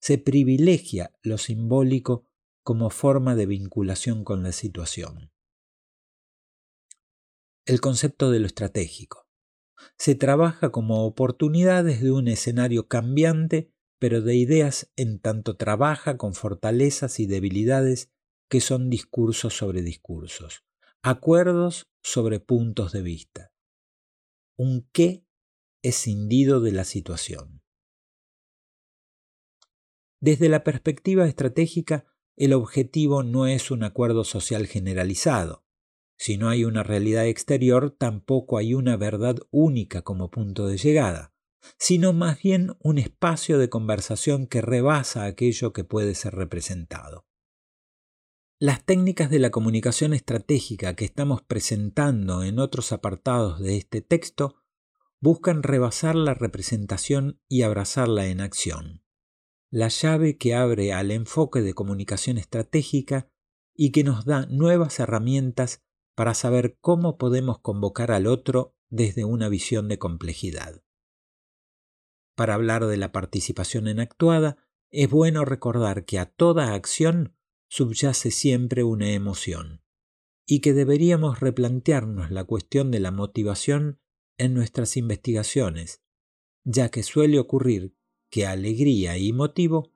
se 0.00 0.16
privilegia 0.16 1.12
lo 1.22 1.36
simbólico 1.36 2.26
como 2.62 2.88
forma 2.88 3.34
de 3.34 3.44
vinculación 3.44 4.24
con 4.24 4.42
la 4.42 4.52
situación. 4.52 5.30
El 7.66 7.82
concepto 7.82 8.30
de 8.30 8.40
lo 8.40 8.46
estratégico. 8.46 9.28
Se 9.98 10.14
trabaja 10.14 10.72
como 10.72 11.04
oportunidades 11.04 12.00
de 12.00 12.12
un 12.12 12.28
escenario 12.28 12.88
cambiante, 12.88 13.70
pero 13.98 14.22
de 14.22 14.36
ideas 14.36 14.90
en 14.96 15.18
tanto 15.18 15.58
trabaja 15.58 16.16
con 16.16 16.32
fortalezas 16.32 17.20
y 17.20 17.26
debilidades 17.26 18.13
que 18.48 18.60
son 18.60 18.90
discursos 18.90 19.56
sobre 19.56 19.82
discursos, 19.82 20.64
acuerdos 21.02 21.86
sobre 22.02 22.40
puntos 22.40 22.92
de 22.92 23.02
vista. 23.02 23.52
Un 24.56 24.88
qué 24.92 25.26
escindido 25.82 26.60
de 26.60 26.72
la 26.72 26.84
situación. 26.84 27.62
Desde 30.20 30.48
la 30.48 30.64
perspectiva 30.64 31.26
estratégica, 31.26 32.06
el 32.36 32.52
objetivo 32.54 33.22
no 33.22 33.46
es 33.46 33.70
un 33.70 33.84
acuerdo 33.84 34.24
social 34.24 34.66
generalizado. 34.66 35.64
Si 36.16 36.38
no 36.38 36.48
hay 36.48 36.64
una 36.64 36.82
realidad 36.82 37.26
exterior, 37.26 37.90
tampoco 37.90 38.56
hay 38.56 38.74
una 38.74 38.96
verdad 38.96 39.36
única 39.50 40.02
como 40.02 40.30
punto 40.30 40.66
de 40.66 40.78
llegada, 40.78 41.34
sino 41.78 42.12
más 42.12 42.40
bien 42.40 42.76
un 42.80 42.98
espacio 42.98 43.58
de 43.58 43.68
conversación 43.68 44.46
que 44.46 44.62
rebasa 44.62 45.24
aquello 45.24 45.72
que 45.72 45.84
puede 45.84 46.14
ser 46.14 46.34
representado. 46.34 47.26
Las 48.60 48.84
técnicas 48.84 49.30
de 49.30 49.40
la 49.40 49.50
comunicación 49.50 50.14
estratégica 50.14 50.94
que 50.94 51.04
estamos 51.04 51.42
presentando 51.42 52.44
en 52.44 52.60
otros 52.60 52.92
apartados 52.92 53.58
de 53.58 53.76
este 53.76 54.00
texto 54.00 54.62
buscan 55.20 55.64
rebasar 55.64 56.14
la 56.14 56.34
representación 56.34 57.40
y 57.48 57.62
abrazarla 57.62 58.26
en 58.26 58.40
acción, 58.40 59.02
la 59.70 59.88
llave 59.88 60.38
que 60.38 60.54
abre 60.54 60.92
al 60.92 61.10
enfoque 61.10 61.62
de 61.62 61.74
comunicación 61.74 62.38
estratégica 62.38 63.28
y 63.74 63.90
que 63.90 64.04
nos 64.04 64.24
da 64.24 64.46
nuevas 64.46 65.00
herramientas 65.00 65.82
para 66.14 66.32
saber 66.34 66.78
cómo 66.80 67.18
podemos 67.18 67.58
convocar 67.58 68.12
al 68.12 68.28
otro 68.28 68.76
desde 68.88 69.24
una 69.24 69.48
visión 69.48 69.88
de 69.88 69.98
complejidad. 69.98 70.84
Para 72.36 72.54
hablar 72.54 72.86
de 72.86 72.98
la 72.98 73.10
participación 73.10 73.88
en 73.88 73.98
actuada, 73.98 74.58
es 74.92 75.10
bueno 75.10 75.44
recordar 75.44 76.04
que 76.04 76.20
a 76.20 76.26
toda 76.26 76.74
acción 76.74 77.34
subyace 77.74 78.30
siempre 78.30 78.84
una 78.84 79.10
emoción, 79.10 79.82
y 80.46 80.60
que 80.60 80.72
deberíamos 80.74 81.40
replantearnos 81.40 82.30
la 82.30 82.44
cuestión 82.44 82.92
de 82.92 83.00
la 83.00 83.10
motivación 83.10 83.98
en 84.38 84.54
nuestras 84.54 84.96
investigaciones, 84.96 86.00
ya 86.62 86.88
que 86.90 87.02
suele 87.02 87.40
ocurrir 87.40 87.96
que 88.30 88.46
alegría 88.46 89.18
y 89.18 89.32
motivo 89.32 89.90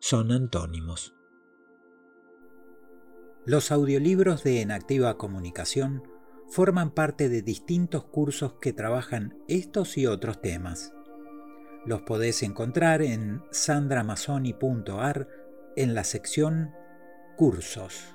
son 0.00 0.32
antónimos. 0.32 1.14
Los 3.46 3.72
audiolibros 3.72 4.44
de 4.44 4.60
Enactiva 4.60 5.16
Comunicación 5.16 6.02
forman 6.50 6.90
parte 6.90 7.30
de 7.30 7.40
distintos 7.40 8.04
cursos 8.04 8.56
que 8.60 8.74
trabajan 8.74 9.42
estos 9.48 9.96
y 9.96 10.06
otros 10.06 10.42
temas. 10.42 10.92
Los 11.86 12.02
podés 12.02 12.42
encontrar 12.42 13.00
en 13.00 13.42
sandramazoni.ar 13.50 15.26
en 15.74 15.94
la 15.94 16.04
sección 16.04 16.83
Cursos. 17.36 18.14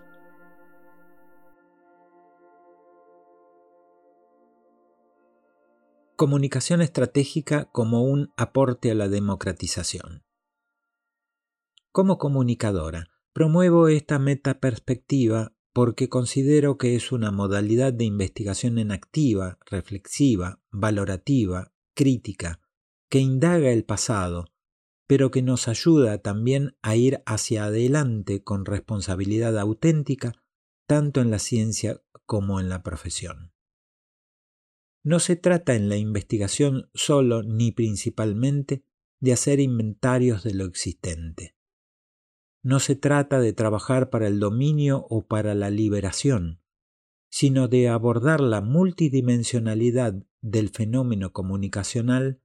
Comunicación 6.15 6.81
estratégica 6.81 7.65
como 7.65 8.03
un 8.03 8.31
aporte 8.37 8.91
a 8.91 8.95
la 8.95 9.09
democratización. 9.09 10.23
Como 11.91 12.17
comunicadora, 12.17 13.07
promuevo 13.33 13.89
esta 13.89 14.19
metaperspectiva 14.19 15.53
porque 15.73 16.07
considero 16.07 16.77
que 16.77 16.95
es 16.95 17.11
una 17.11 17.31
modalidad 17.31 17.91
de 17.91 18.05
investigación 18.05 18.77
en 18.77 18.93
activa, 18.93 19.57
reflexiva, 19.65 20.61
valorativa, 20.71 21.73
crítica, 21.93 22.61
que 23.09 23.19
indaga 23.19 23.71
el 23.71 23.83
pasado, 23.83 24.45
pero 25.09 25.31
que 25.31 25.41
nos 25.41 25.67
ayuda 25.67 26.19
también 26.19 26.77
a 26.83 26.95
ir 26.95 27.23
hacia 27.25 27.63
adelante 27.63 28.43
con 28.43 28.63
responsabilidad 28.63 29.57
auténtica, 29.57 30.33
tanto 30.85 31.19
en 31.19 31.31
la 31.31 31.39
ciencia 31.39 32.03
como 32.27 32.59
en 32.59 32.69
la 32.69 32.83
profesión. 32.83 33.51
No 35.01 35.19
se 35.19 35.35
trata 35.35 35.73
en 35.73 35.89
la 35.89 35.97
investigación 35.97 36.91
solo 36.93 37.41
ni 37.41 37.71
principalmente 37.71 38.83
de 39.19 39.33
hacer 39.33 39.59
inventarios 39.59 40.43
de 40.43 40.53
lo 40.53 40.65
existente. 40.65 41.55
No 42.61 42.79
se 42.79 42.95
trata 42.95 43.39
de 43.39 43.51
trabajar 43.51 44.11
para 44.11 44.27
el 44.27 44.39
dominio 44.39 45.07
o 45.09 45.25
para 45.25 45.55
la 45.55 45.71
liberación, 45.71 46.61
sino 47.31 47.67
de 47.67 47.89
abordar 47.89 48.41
la 48.41 48.61
multidimensionalidad 48.61 50.23
del 50.41 50.69
fenómeno 50.69 51.33
comunicacional 51.33 52.43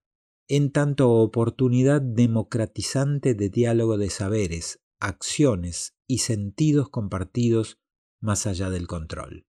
en 0.49 0.71
tanto 0.71 1.11
oportunidad 1.11 2.03
democratizante 2.03 3.35
de 3.35 3.49
diálogo 3.49 3.97
de 3.97 4.11
saberes, 4.11 4.81
acciones 5.01 5.95
y 6.07 6.19
sentidos 6.19 6.89
compartidos 6.91 7.79
más 8.21 8.47
allá 8.47 8.71
del 8.71 8.87
control. 8.87 9.47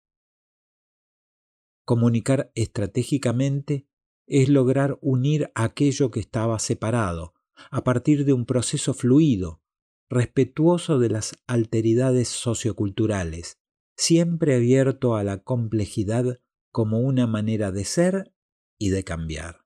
Comunicar 1.85 2.51
estratégicamente 2.55 3.87
es 4.27 4.49
lograr 4.49 4.97
unir 5.01 5.51
aquello 5.53 6.11
que 6.11 6.19
estaba 6.19 6.57
separado 6.59 7.33
a 7.71 7.83
partir 7.83 8.25
de 8.25 8.33
un 8.33 8.45
proceso 8.45 8.93
fluido, 8.93 9.61
respetuoso 10.09 10.99
de 10.99 11.09
las 11.09 11.35
alteridades 11.47 12.29
socioculturales, 12.29 13.59
siempre 13.97 14.55
abierto 14.55 15.15
a 15.15 15.23
la 15.23 15.43
complejidad 15.43 16.39
como 16.71 16.99
una 16.99 17.27
manera 17.27 17.71
de 17.71 17.85
ser 17.85 18.33
y 18.77 18.89
de 18.89 19.03
cambiar. 19.03 19.64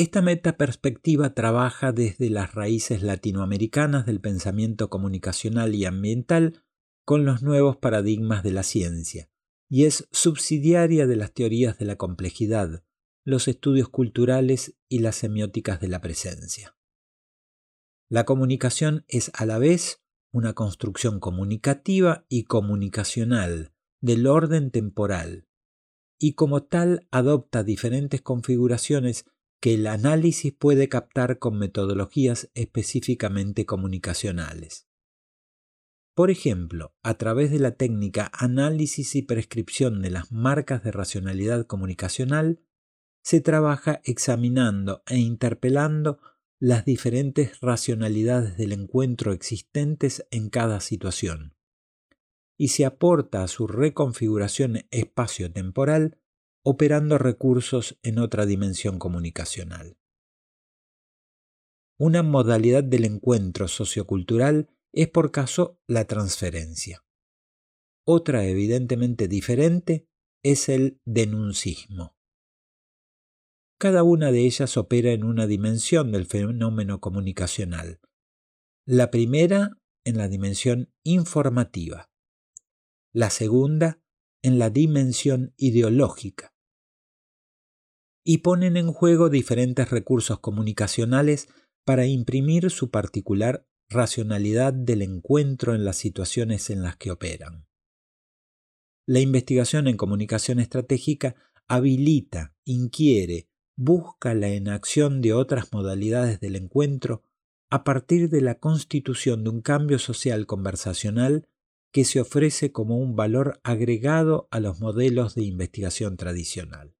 Esta 0.00 0.22
metaperspectiva 0.22 1.34
trabaja 1.34 1.92
desde 1.92 2.30
las 2.30 2.54
raíces 2.54 3.02
latinoamericanas 3.02 4.06
del 4.06 4.18
pensamiento 4.18 4.88
comunicacional 4.88 5.74
y 5.74 5.84
ambiental 5.84 6.64
con 7.04 7.26
los 7.26 7.42
nuevos 7.42 7.76
paradigmas 7.76 8.42
de 8.42 8.50
la 8.50 8.62
ciencia, 8.62 9.28
y 9.68 9.84
es 9.84 10.08
subsidiaria 10.10 11.06
de 11.06 11.16
las 11.16 11.34
teorías 11.34 11.76
de 11.76 11.84
la 11.84 11.96
complejidad, 11.96 12.82
los 13.26 13.46
estudios 13.46 13.90
culturales 13.90 14.74
y 14.88 15.00
las 15.00 15.16
semióticas 15.16 15.82
de 15.82 15.88
la 15.88 16.00
presencia. 16.00 16.74
La 18.08 18.24
comunicación 18.24 19.04
es 19.06 19.30
a 19.34 19.44
la 19.44 19.58
vez 19.58 20.02
una 20.32 20.54
construcción 20.54 21.20
comunicativa 21.20 22.24
y 22.30 22.44
comunicacional 22.44 23.74
del 24.00 24.26
orden 24.26 24.70
temporal, 24.70 25.46
y 26.18 26.32
como 26.36 26.62
tal 26.62 27.06
adopta 27.10 27.64
diferentes 27.64 28.22
configuraciones 28.22 29.26
que 29.60 29.74
el 29.74 29.86
análisis 29.86 30.52
puede 30.52 30.88
captar 30.88 31.38
con 31.38 31.58
metodologías 31.58 32.50
específicamente 32.54 33.66
comunicacionales. 33.66 34.88
Por 36.14 36.30
ejemplo, 36.30 36.94
a 37.02 37.14
través 37.14 37.50
de 37.50 37.60
la 37.60 37.76
técnica 37.76 38.30
análisis 38.34 39.14
y 39.14 39.22
prescripción 39.22 40.02
de 40.02 40.10
las 40.10 40.32
marcas 40.32 40.82
de 40.82 40.92
racionalidad 40.92 41.66
comunicacional, 41.66 42.60
se 43.22 43.40
trabaja 43.40 44.00
examinando 44.04 45.02
e 45.06 45.18
interpelando 45.18 46.18
las 46.58 46.84
diferentes 46.84 47.60
racionalidades 47.60 48.56
del 48.56 48.72
encuentro 48.72 49.32
existentes 49.32 50.26
en 50.30 50.50
cada 50.50 50.80
situación, 50.80 51.54
y 52.58 52.68
se 52.68 52.84
aporta 52.84 53.42
a 53.42 53.48
su 53.48 53.66
reconfiguración 53.66 54.84
espacio-temporal 54.90 56.18
operando 56.62 57.18
recursos 57.18 57.98
en 58.02 58.18
otra 58.18 58.46
dimensión 58.46 58.98
comunicacional. 58.98 59.96
Una 61.98 62.22
modalidad 62.22 62.84
del 62.84 63.04
encuentro 63.04 63.68
sociocultural 63.68 64.68
es 64.92 65.08
por 65.08 65.30
caso 65.30 65.78
la 65.86 66.06
transferencia. 66.06 67.04
Otra 68.06 68.44
evidentemente 68.46 69.28
diferente 69.28 70.08
es 70.42 70.68
el 70.68 71.00
denuncismo. 71.04 72.16
Cada 73.78 74.02
una 74.02 74.32
de 74.32 74.40
ellas 74.40 74.76
opera 74.76 75.12
en 75.12 75.24
una 75.24 75.46
dimensión 75.46 76.12
del 76.12 76.26
fenómeno 76.26 77.00
comunicacional. 77.00 78.00
La 78.86 79.10
primera 79.10 79.78
en 80.04 80.16
la 80.16 80.28
dimensión 80.28 80.92
informativa. 81.04 82.10
La 83.12 83.30
segunda 83.30 84.00
en 84.42 84.58
la 84.58 84.70
dimensión 84.70 85.54
ideológica 85.56 86.54
y 88.24 88.38
ponen 88.38 88.76
en 88.76 88.92
juego 88.92 89.30
diferentes 89.30 89.90
recursos 89.90 90.38
comunicacionales 90.40 91.48
para 91.84 92.06
imprimir 92.06 92.70
su 92.70 92.90
particular 92.90 93.66
racionalidad 93.88 94.72
del 94.72 95.02
encuentro 95.02 95.74
en 95.74 95.84
las 95.84 95.96
situaciones 95.96 96.70
en 96.70 96.82
las 96.82 96.96
que 96.96 97.10
operan. 97.10 97.66
La 99.06 99.20
investigación 99.20 99.88
en 99.88 99.96
comunicación 99.96 100.60
estratégica 100.60 101.34
habilita, 101.66 102.54
inquiere, 102.64 103.48
busca 103.76 104.34
la 104.34 104.48
enacción 104.48 105.20
de 105.20 105.32
otras 105.32 105.72
modalidades 105.72 106.38
del 106.38 106.56
encuentro 106.56 107.22
a 107.70 107.82
partir 107.82 108.28
de 108.28 108.40
la 108.40 108.58
constitución 108.58 109.42
de 109.42 109.50
un 109.50 109.62
cambio 109.62 109.98
social 109.98 110.46
conversacional 110.46 111.48
que 111.92 112.04
se 112.04 112.20
ofrece 112.20 112.72
como 112.72 112.98
un 112.98 113.16
valor 113.16 113.60
agregado 113.64 114.48
a 114.50 114.60
los 114.60 114.80
modelos 114.80 115.34
de 115.34 115.42
investigación 115.42 116.16
tradicional. 116.16 116.94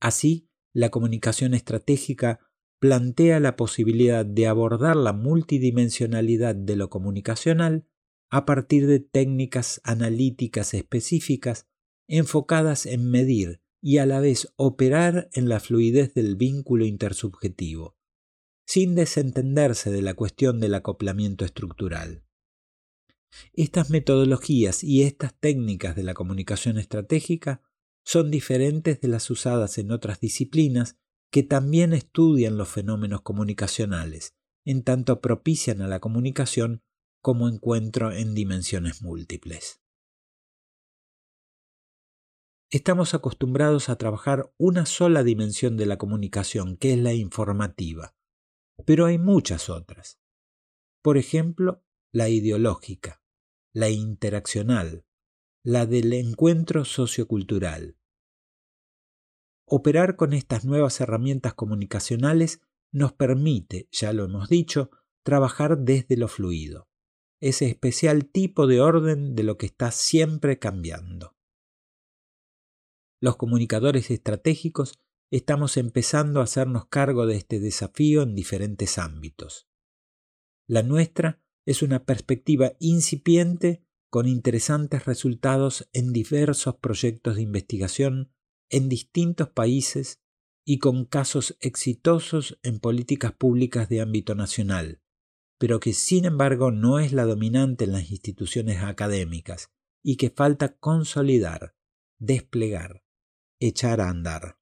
Así, 0.00 0.48
la 0.72 0.90
comunicación 0.90 1.54
estratégica 1.54 2.40
plantea 2.80 3.40
la 3.40 3.56
posibilidad 3.56 4.26
de 4.26 4.46
abordar 4.46 4.96
la 4.96 5.12
multidimensionalidad 5.12 6.54
de 6.54 6.76
lo 6.76 6.90
comunicacional 6.90 7.86
a 8.30 8.44
partir 8.44 8.86
de 8.86 9.00
técnicas 9.00 9.80
analíticas 9.84 10.74
específicas 10.74 11.66
enfocadas 12.08 12.84
en 12.86 13.10
medir 13.10 13.62
y 13.80 13.98
a 13.98 14.06
la 14.06 14.20
vez 14.20 14.52
operar 14.56 15.28
en 15.32 15.48
la 15.48 15.60
fluidez 15.60 16.14
del 16.14 16.36
vínculo 16.36 16.84
intersubjetivo, 16.84 17.96
sin 18.66 18.94
desentenderse 18.94 19.90
de 19.90 20.02
la 20.02 20.14
cuestión 20.14 20.58
del 20.60 20.74
acoplamiento 20.74 21.44
estructural. 21.44 22.23
Estas 23.52 23.90
metodologías 23.90 24.84
y 24.84 25.02
estas 25.02 25.38
técnicas 25.38 25.96
de 25.96 26.02
la 26.02 26.14
comunicación 26.14 26.78
estratégica 26.78 27.62
son 28.04 28.30
diferentes 28.30 29.00
de 29.00 29.08
las 29.08 29.30
usadas 29.30 29.78
en 29.78 29.90
otras 29.90 30.20
disciplinas 30.20 30.96
que 31.30 31.42
también 31.42 31.92
estudian 31.92 32.56
los 32.56 32.68
fenómenos 32.68 33.22
comunicacionales, 33.22 34.36
en 34.64 34.84
tanto 34.84 35.20
propician 35.20 35.82
a 35.82 35.88
la 35.88 36.00
comunicación 36.00 36.82
como 37.20 37.48
encuentro 37.48 38.12
en 38.12 38.34
dimensiones 38.34 39.02
múltiples. 39.02 39.80
Estamos 42.70 43.14
acostumbrados 43.14 43.88
a 43.88 43.96
trabajar 43.96 44.52
una 44.58 44.84
sola 44.84 45.22
dimensión 45.22 45.76
de 45.76 45.86
la 45.86 45.96
comunicación, 45.96 46.76
que 46.76 46.92
es 46.92 46.98
la 46.98 47.14
informativa, 47.14 48.14
pero 48.84 49.06
hay 49.06 49.16
muchas 49.16 49.70
otras. 49.70 50.20
Por 51.02 51.16
ejemplo, 51.16 51.84
la 52.12 52.28
ideológica, 52.28 53.23
la 53.74 53.90
interaccional, 53.90 55.04
la 55.64 55.84
del 55.84 56.12
encuentro 56.12 56.84
sociocultural. 56.84 57.98
Operar 59.66 60.14
con 60.14 60.32
estas 60.32 60.64
nuevas 60.64 61.00
herramientas 61.00 61.54
comunicacionales 61.54 62.60
nos 62.92 63.12
permite, 63.14 63.88
ya 63.90 64.12
lo 64.12 64.24
hemos 64.24 64.48
dicho, 64.48 64.90
trabajar 65.24 65.78
desde 65.78 66.16
lo 66.16 66.28
fluido, 66.28 66.88
ese 67.40 67.66
especial 67.66 68.26
tipo 68.26 68.68
de 68.68 68.80
orden 68.80 69.34
de 69.34 69.42
lo 69.42 69.58
que 69.58 69.66
está 69.66 69.90
siempre 69.90 70.60
cambiando. 70.60 71.34
Los 73.20 73.36
comunicadores 73.36 74.12
estratégicos 74.12 75.00
estamos 75.32 75.76
empezando 75.78 76.40
a 76.40 76.44
hacernos 76.44 76.86
cargo 76.86 77.26
de 77.26 77.36
este 77.36 77.58
desafío 77.58 78.22
en 78.22 78.36
diferentes 78.36 78.98
ámbitos. 78.98 79.66
La 80.68 80.84
nuestra 80.84 81.43
es 81.66 81.82
una 81.82 82.04
perspectiva 82.04 82.72
incipiente 82.78 83.84
con 84.10 84.28
interesantes 84.28 85.06
resultados 85.06 85.88
en 85.92 86.12
diversos 86.12 86.76
proyectos 86.76 87.36
de 87.36 87.42
investigación 87.42 88.32
en 88.70 88.88
distintos 88.88 89.48
países 89.48 90.20
y 90.64 90.78
con 90.78 91.04
casos 91.04 91.56
exitosos 91.60 92.58
en 92.62 92.80
políticas 92.80 93.32
públicas 93.32 93.88
de 93.88 94.00
ámbito 94.00 94.34
nacional, 94.34 95.02
pero 95.58 95.80
que 95.80 95.92
sin 95.92 96.24
embargo 96.24 96.70
no 96.70 96.98
es 96.98 97.12
la 97.12 97.24
dominante 97.24 97.84
en 97.84 97.92
las 97.92 98.10
instituciones 98.10 98.82
académicas 98.82 99.70
y 100.02 100.16
que 100.16 100.30
falta 100.30 100.76
consolidar, 100.76 101.74
desplegar, 102.18 103.04
echar 103.60 104.00
a 104.00 104.08
andar. 104.08 104.58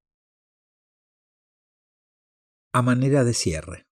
A 2.73 2.83
manera 2.83 3.23
de 3.25 3.35
cierre. 3.35 3.92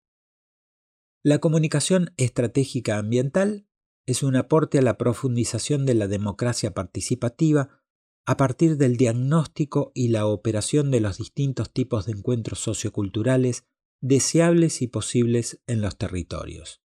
La 1.27 1.41
comunicación 1.41 2.15
estratégica 2.19 2.99
ambiental 2.99 3.67
es 4.07 4.23
un 4.23 4.37
aporte 4.37 4.79
a 4.79 4.83
la 4.83 4.97
profundización 4.97 5.85
de 5.85 5.95
la 5.95 6.07
democracia 6.07 6.73
participativa 6.73 7.83
a 8.27 8.37
partir 8.37 8.77
del 8.77 8.97
diagnóstico 8.97 9.91
y 9.93 10.11
la 10.11 10.29
operación 10.29 10.93
de 10.93 11.01
los 11.01 11.19
distintos 11.19 11.73
tipos 11.73 12.07
de 12.07 12.13
encuentros 12.13 12.61
socioculturales 12.61 13.65
deseables 14.01 14.83
y 14.83 14.87
posibles 14.87 15.61
en 15.67 15.81
los 15.81 15.99
territorios. 15.99 16.81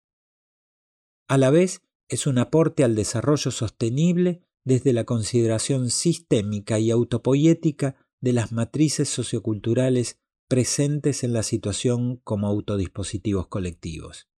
A 1.27 1.37
la 1.37 1.49
vez, 1.49 1.81
es 2.07 2.25
un 2.25 2.37
aporte 2.37 2.85
al 2.85 2.95
desarrollo 2.95 3.51
sostenible 3.51 4.41
desde 4.63 4.93
la 4.93 5.03
consideración 5.03 5.89
sistémica 5.89 6.79
y 6.79 6.91
autopoética 6.91 7.97
de 8.21 8.31
las 8.31 8.53
matrices 8.53 9.09
socioculturales 9.09 10.17
presentes 10.47 11.23
en 11.23 11.33
la 11.33 11.43
situación 11.43 12.21
como 12.23 12.47
autodispositivos 12.47 13.47
colectivos. 13.47 14.28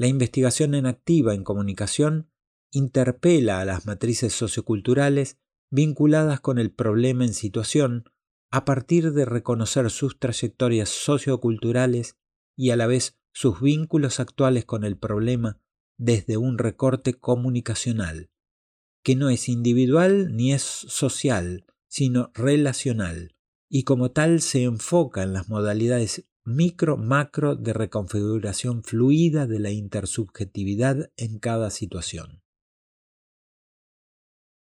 La 0.00 0.06
investigación 0.06 0.74
en 0.74 0.86
activa 0.86 1.34
en 1.34 1.44
comunicación 1.44 2.30
interpela 2.70 3.60
a 3.60 3.66
las 3.66 3.84
matrices 3.84 4.32
socioculturales 4.32 5.36
vinculadas 5.70 6.40
con 6.40 6.58
el 6.58 6.72
problema 6.72 7.26
en 7.26 7.34
situación 7.34 8.04
a 8.50 8.64
partir 8.64 9.12
de 9.12 9.26
reconocer 9.26 9.90
sus 9.90 10.18
trayectorias 10.18 10.88
socioculturales 10.88 12.16
y 12.56 12.70
a 12.70 12.76
la 12.76 12.86
vez 12.86 13.18
sus 13.34 13.60
vínculos 13.60 14.20
actuales 14.20 14.64
con 14.64 14.84
el 14.84 14.96
problema 14.96 15.60
desde 15.98 16.38
un 16.38 16.56
recorte 16.56 17.12
comunicacional, 17.12 18.30
que 19.04 19.16
no 19.16 19.28
es 19.28 19.50
individual 19.50 20.34
ni 20.34 20.54
es 20.54 20.62
social, 20.62 21.66
sino 21.88 22.30
relacional, 22.32 23.36
y 23.68 23.82
como 23.82 24.12
tal 24.12 24.40
se 24.40 24.62
enfoca 24.62 25.22
en 25.22 25.34
las 25.34 25.50
modalidades 25.50 26.24
micro-macro 26.54 27.56
de 27.56 27.72
reconfiguración 27.72 28.82
fluida 28.82 29.46
de 29.46 29.58
la 29.58 29.70
intersubjetividad 29.70 31.10
en 31.16 31.38
cada 31.38 31.70
situación. 31.70 32.42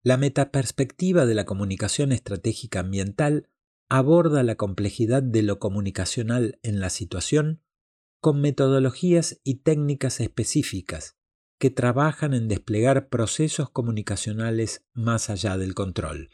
La 0.02 0.16
metaperspectiva 0.16 1.26
de 1.26 1.34
la 1.34 1.44
comunicación 1.44 2.12
estratégica 2.12 2.80
ambiental 2.80 3.48
aborda 3.88 4.42
la 4.42 4.54
complejidad 4.54 5.22
de 5.22 5.42
lo 5.42 5.58
comunicacional 5.58 6.58
en 6.62 6.80
la 6.80 6.90
situación 6.90 7.62
con 8.20 8.40
metodologías 8.40 9.40
y 9.44 9.56
técnicas 9.56 10.20
específicas 10.20 11.16
que 11.58 11.70
trabajan 11.70 12.32
en 12.32 12.48
desplegar 12.48 13.08
procesos 13.08 13.68
comunicacionales 13.68 14.86
más 14.94 15.28
allá 15.28 15.58
del 15.58 15.74
control, 15.74 16.30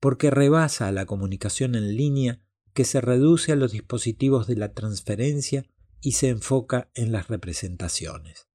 porque 0.00 0.30
rebasa 0.30 0.90
la 0.90 1.06
comunicación 1.06 1.76
en 1.76 1.96
línea 1.96 2.40
que 2.78 2.84
se 2.84 3.00
reduce 3.00 3.50
a 3.50 3.56
los 3.56 3.72
dispositivos 3.72 4.46
de 4.46 4.54
la 4.54 4.72
transferencia 4.72 5.64
y 6.00 6.12
se 6.12 6.28
enfoca 6.28 6.92
en 6.94 7.10
las 7.10 7.26
representaciones. 7.26 8.46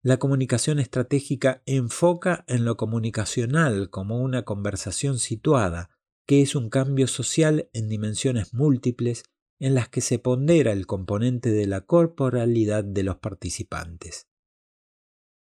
La 0.00 0.18
comunicación 0.18 0.78
estratégica 0.78 1.64
enfoca 1.66 2.44
en 2.46 2.64
lo 2.64 2.76
comunicacional 2.76 3.90
como 3.90 4.20
una 4.20 4.44
conversación 4.44 5.18
situada, 5.18 5.90
que 6.24 6.40
es 6.40 6.54
un 6.54 6.70
cambio 6.70 7.08
social 7.08 7.68
en 7.72 7.88
dimensiones 7.88 8.54
múltiples 8.54 9.24
en 9.58 9.74
las 9.74 9.88
que 9.88 10.00
se 10.00 10.20
pondera 10.20 10.70
el 10.70 10.86
componente 10.86 11.50
de 11.50 11.66
la 11.66 11.80
corporalidad 11.80 12.84
de 12.84 13.02
los 13.02 13.16
participantes. 13.16 14.28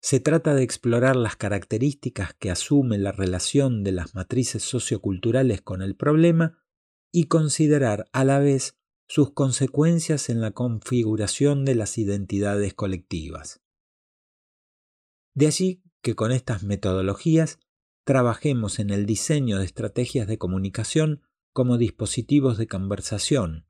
Se 0.00 0.18
trata 0.18 0.54
de 0.54 0.62
explorar 0.62 1.14
las 1.14 1.36
características 1.36 2.32
que 2.32 2.50
asume 2.50 2.96
la 2.96 3.12
relación 3.12 3.84
de 3.84 3.92
las 3.92 4.14
matrices 4.14 4.62
socioculturales 4.62 5.60
con 5.60 5.82
el 5.82 5.94
problema 5.94 6.62
y 7.16 7.28
considerar 7.28 8.10
a 8.12 8.26
la 8.26 8.40
vez 8.40 8.76
sus 9.08 9.32
consecuencias 9.32 10.28
en 10.28 10.42
la 10.42 10.50
configuración 10.50 11.64
de 11.64 11.74
las 11.74 11.96
identidades 11.96 12.74
colectivas. 12.74 13.62
De 15.32 15.46
allí 15.46 15.82
que 16.02 16.14
con 16.14 16.30
estas 16.30 16.62
metodologías 16.62 17.58
trabajemos 18.04 18.78
en 18.80 18.90
el 18.90 19.06
diseño 19.06 19.56
de 19.56 19.64
estrategias 19.64 20.26
de 20.26 20.36
comunicación 20.36 21.22
como 21.54 21.78
dispositivos 21.78 22.58
de 22.58 22.66
conversación, 22.66 23.66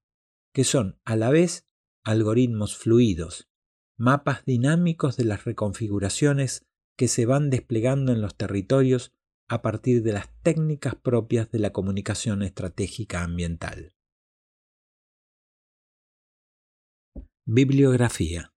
que 0.52 0.64
son 0.64 0.98
a 1.04 1.14
la 1.14 1.30
vez 1.30 1.68
algoritmos 2.02 2.76
fluidos, 2.76 3.48
mapas 3.96 4.44
dinámicos 4.44 5.16
de 5.16 5.24
las 5.24 5.44
reconfiguraciones 5.44 6.66
que 6.96 7.06
se 7.06 7.26
van 7.26 7.50
desplegando 7.50 8.10
en 8.10 8.22
los 8.22 8.34
territorios 8.34 9.12
a 9.48 9.62
partir 9.62 10.02
de 10.02 10.12
las 10.12 10.28
técnicas 10.42 10.94
propias 10.94 11.50
de 11.50 11.58
la 11.58 11.72
comunicación 11.72 12.42
estratégica 12.42 13.22
ambiental. 13.22 13.94
Bibliografía 17.44 18.52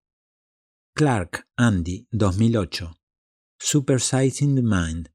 Clark, 0.96 1.48
Andy, 1.56 2.08
2008. 2.12 2.98
Supersizing 3.60 4.56
the 4.56 4.62
Mind. 4.62 5.12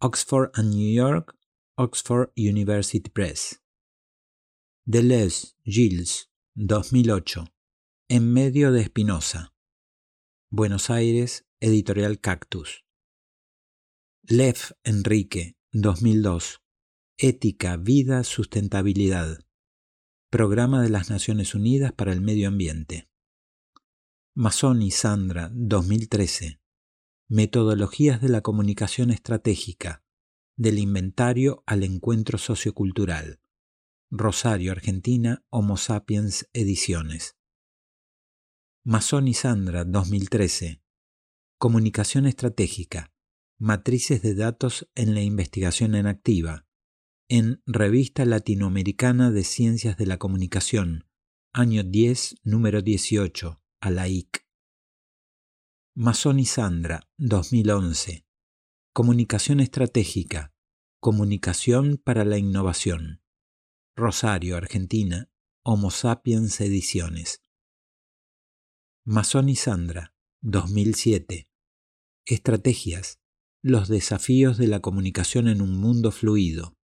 Oxford 0.00 0.50
and 0.54 0.74
New 0.74 0.92
York, 0.92 1.36
Oxford 1.76 2.32
University 2.34 3.08
Press. 3.08 3.62
Deleuze, 4.86 5.54
Gilles, 5.64 6.30
2008. 6.56 7.44
En 8.08 8.32
medio 8.32 8.72
de 8.72 8.80
Espinosa. 8.80 9.52
Buenos 10.50 10.88
Aires, 10.88 11.46
Editorial 11.60 12.20
Cactus. 12.20 12.87
Lev 14.30 14.58
Enrique, 14.84 15.56
2002. 15.72 16.60
Ética, 17.16 17.78
Vida, 17.78 18.24
Sustentabilidad. 18.24 19.38
Programa 20.28 20.82
de 20.82 20.90
las 20.90 21.08
Naciones 21.08 21.54
Unidas 21.54 21.92
para 21.92 22.12
el 22.12 22.20
Medio 22.20 22.48
Ambiente. 22.48 23.08
Masoni 24.34 24.90
Sandra, 24.90 25.50
2013. 25.54 26.60
Metodologías 27.30 28.20
de 28.20 28.28
la 28.28 28.42
comunicación 28.42 29.10
estratégica. 29.10 30.04
Del 30.58 30.78
inventario 30.78 31.62
al 31.64 31.82
encuentro 31.82 32.36
sociocultural. 32.36 33.40
Rosario, 34.10 34.72
Argentina, 34.72 35.42
Homo 35.48 35.78
Sapiens 35.78 36.50
Ediciones. 36.52 37.38
Masoni 38.84 39.32
Sandra, 39.32 39.86
2013. 39.86 40.82
Comunicación 41.56 42.26
estratégica 42.26 43.10
Matrices 43.60 44.22
de 44.22 44.36
datos 44.36 44.88
en 44.94 45.14
la 45.14 45.22
investigación 45.22 45.96
en 45.96 46.06
activa, 46.06 46.68
en 47.28 47.60
Revista 47.66 48.24
Latinoamericana 48.24 49.32
de 49.32 49.42
Ciencias 49.42 49.96
de 49.96 50.06
la 50.06 50.16
Comunicación, 50.16 51.08
año 51.52 51.82
10, 51.82 52.36
número 52.44 52.82
18, 52.82 53.60
a 53.80 53.90
la 53.90 54.06
IC. 54.06 54.46
Masón 55.96 56.38
y 56.38 56.46
Sandra, 56.46 57.10
2011. 57.16 58.28
Comunicación 58.92 59.58
estratégica. 59.58 60.54
Comunicación 61.00 61.96
para 61.96 62.24
la 62.24 62.38
innovación. 62.38 63.24
Rosario, 63.96 64.56
Argentina. 64.56 65.32
Homo 65.64 65.90
Sapiens 65.90 66.60
Ediciones. 66.60 67.42
Masón 69.04 69.48
y 69.48 69.56
Sandra, 69.56 70.14
2007. 70.42 71.50
Estrategias 72.24 73.18
los 73.68 73.88
desafíos 73.88 74.56
de 74.56 74.66
la 74.66 74.80
comunicación 74.80 75.46
en 75.46 75.60
un 75.60 75.78
mundo 75.78 76.10
fluido. 76.10 76.74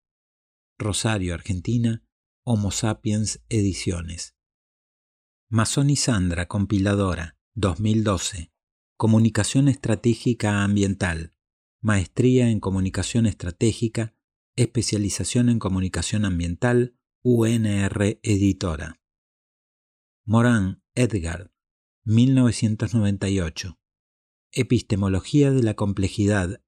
Rosario, 0.79 1.33
Argentina, 1.33 2.05
Homo 2.45 2.71
Sapiens 2.71 3.43
Ediciones. 3.49 4.37
Masón 5.49 5.89
y 5.89 5.97
Sandra, 5.97 6.47
compiladora, 6.47 7.39
2012. 7.55 8.53
Comunicación 8.99 9.69
Estratégica 9.69 10.63
Ambiental. 10.63 11.35
Maestría 11.81 12.51
en 12.51 12.61
Comunicación 12.61 13.25
Estratégica, 13.25 14.15
especialización 14.55 15.49
en 15.49 15.59
Comunicación 15.59 16.27
Ambiental, 16.27 16.99
UNR 17.23 18.21
Editora. 18.23 19.01
Morán, 20.25 20.83
Edgar, 20.95 21.51
1998. 22.05 23.79
Epistemología 24.53 25.51
de 25.51 25.63
la 25.63 25.75
complejidad 25.75 26.61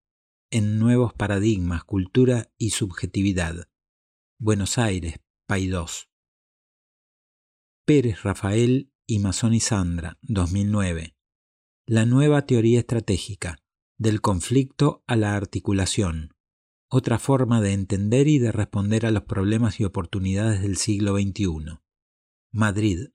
en 0.56 0.78
nuevos 0.78 1.12
paradigmas, 1.12 1.84
cultura 1.84 2.50
y 2.56 2.70
subjetividad. 2.70 3.68
Buenos 4.38 4.78
Aires, 4.78 5.16
Paidós. 5.46 6.08
Pérez 7.84 8.22
Rafael 8.22 8.90
y 9.06 9.18
Mazón 9.18 9.52
y 9.52 9.60
Sandra, 9.60 10.18
2009. 10.22 11.14
La 11.84 12.06
nueva 12.06 12.46
teoría 12.46 12.78
estratégica, 12.78 13.58
del 13.98 14.22
conflicto 14.22 15.04
a 15.06 15.16
la 15.16 15.36
articulación. 15.36 16.30
Otra 16.88 17.18
forma 17.18 17.60
de 17.60 17.74
entender 17.74 18.26
y 18.26 18.38
de 18.38 18.50
responder 18.50 19.04
a 19.04 19.10
los 19.10 19.24
problemas 19.24 19.78
y 19.78 19.84
oportunidades 19.84 20.62
del 20.62 20.78
siglo 20.78 21.18
XXI. 21.18 21.80
Madrid, 22.50 23.08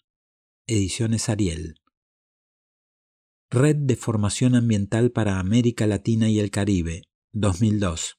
Ediciones 0.68 1.28
Ariel. 1.28 1.82
Red 3.50 3.78
de 3.78 3.96
Formación 3.96 4.54
Ambiental 4.54 5.10
para 5.10 5.40
América 5.40 5.88
Latina 5.88 6.30
y 6.30 6.40
el 6.40 6.52
Caribe, 6.52 7.02
2002. 7.34 8.18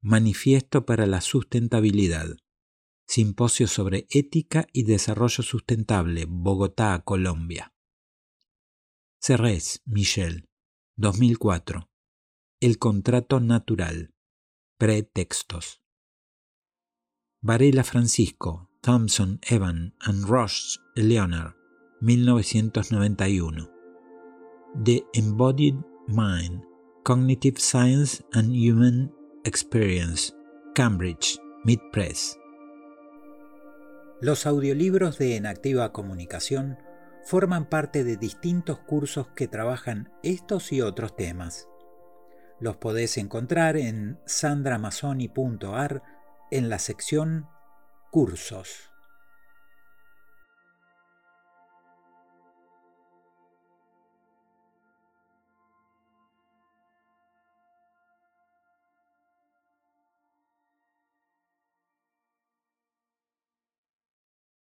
Manifiesto 0.00 0.86
para 0.86 1.06
la 1.06 1.20
Sustentabilidad. 1.20 2.36
Simposio 3.04 3.66
sobre 3.66 4.06
Ética 4.10 4.68
y 4.72 4.84
Desarrollo 4.84 5.42
Sustentable, 5.42 6.26
Bogotá, 6.28 7.02
Colombia. 7.04 7.74
Cerrés, 9.20 9.82
Michel. 9.86 10.48
2004. 10.96 11.90
El 12.60 12.78
contrato 12.78 13.40
natural. 13.40 14.14
Pretextos. 14.78 15.82
Varela 17.40 17.82
Francisco, 17.82 18.70
Thompson, 18.82 19.40
Evan 19.42 19.96
and 19.98 20.26
Roche, 20.26 20.78
Leonard, 20.94 21.56
1991. 22.00 23.68
The 24.84 25.04
Embodied 25.12 25.76
Mind 26.06 26.64
Cognitive 27.04 27.60
Science 27.60 28.24
and 28.32 28.50
Human 28.50 29.12
Experience, 29.44 30.32
Cambridge, 30.74 31.38
Mid 31.62 31.78
Press. 31.92 32.38
Los 34.22 34.46
audiolibros 34.46 35.18
de 35.18 35.36
Enactiva 35.36 35.92
Comunicación 35.92 36.78
forman 37.22 37.68
parte 37.68 38.04
de 38.04 38.16
distintos 38.16 38.78
cursos 38.78 39.28
que 39.36 39.48
trabajan 39.48 40.14
estos 40.22 40.72
y 40.72 40.80
otros 40.80 41.14
temas. 41.14 41.68
Los 42.58 42.78
podés 42.78 43.18
encontrar 43.18 43.76
en 43.76 44.18
sandramazoni.ar 44.24 46.02
en 46.50 46.70
la 46.70 46.78
sección 46.78 47.46
Cursos. 48.10 48.93